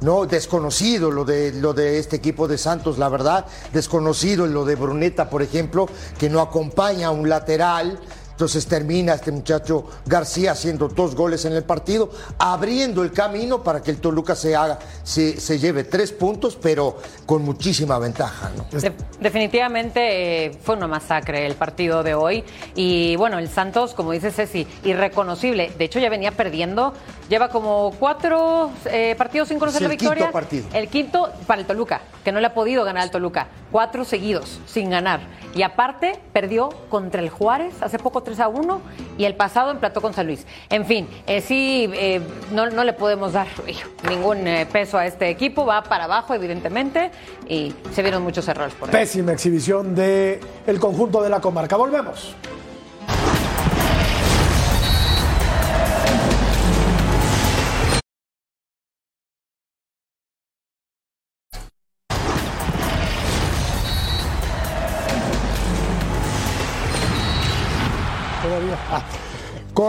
[0.00, 3.44] No, desconocido lo de, lo de este equipo de Santos, la verdad.
[3.72, 7.98] Desconocido lo de Bruneta, por ejemplo, que no acompaña a un lateral.
[8.40, 13.82] Entonces termina este muchacho García haciendo dos goles en el partido, abriendo el camino para
[13.82, 18.50] que el Toluca se haga, se, se lleve tres puntos, pero con muchísima ventaja.
[18.56, 18.64] ¿no?
[18.80, 22.42] De, definitivamente eh, fue una masacre el partido de hoy.
[22.74, 25.70] Y bueno, el Santos, como dice Ceci, irreconocible.
[25.76, 26.94] De hecho, ya venía perdiendo.
[27.28, 30.24] Lleva como cuatro eh, partidos sin conocer la el victoria.
[30.24, 30.66] quinto partido.
[30.72, 33.48] El quinto para el Toluca, que no le ha podido ganar al Toluca.
[33.70, 35.20] Cuatro seguidos sin ganar.
[35.54, 38.80] Y aparte, perdió contra el Juárez hace poco 3 a 1
[39.18, 40.46] y el pasado emplató con San Luis.
[40.68, 42.20] En fin, eh, sí, eh,
[42.52, 45.66] no, le podemos dar hijo, ningún eh, peso a este equipo.
[45.66, 47.10] Va para abajo, evidentemente,
[47.48, 48.92] y se vieron muchos errores por ahí.
[48.92, 51.76] Pésima exhibición del el conjunto de la comarca.
[51.76, 52.36] Volvemos.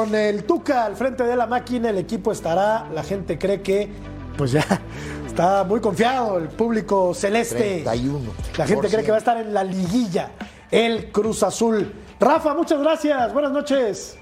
[0.01, 3.87] Con el Tuca al frente de la máquina, el equipo estará, la gente cree que,
[4.35, 4.65] pues ya,
[5.27, 7.83] está muy confiado el público celeste.
[7.83, 8.19] 31.
[8.57, 10.31] La gente cree que va a estar en la liguilla,
[10.71, 11.93] el Cruz Azul.
[12.19, 14.17] Rafa, muchas gracias, buenas noches.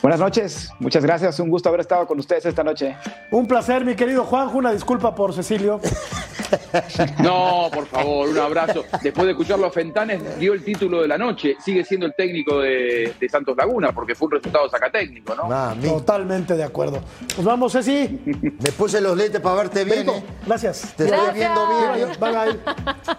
[0.00, 2.96] Buenas noches, muchas gracias, un gusto haber estado con ustedes esta noche.
[3.30, 5.82] Un placer, mi querido Juanjo, una disculpa por Cecilio.
[7.22, 8.84] No, por favor, un abrazo.
[9.02, 11.56] Después de escucharlo a Fentanes, dio el título de la noche.
[11.64, 15.48] Sigue siendo el técnico de, de Santos Laguna, porque fue un resultado sacatécnico, ¿no?
[15.52, 17.00] Ah, Totalmente de acuerdo.
[17.36, 18.20] Nos vamos, Ceci.
[18.24, 20.08] Me puse los lentes para verte bien.
[20.08, 20.24] ¿eh?
[20.46, 20.94] Gracias.
[20.96, 22.08] Te estoy viendo bien.
[22.10, 22.16] ¿eh?
[22.20, 23.14] Bye, bye.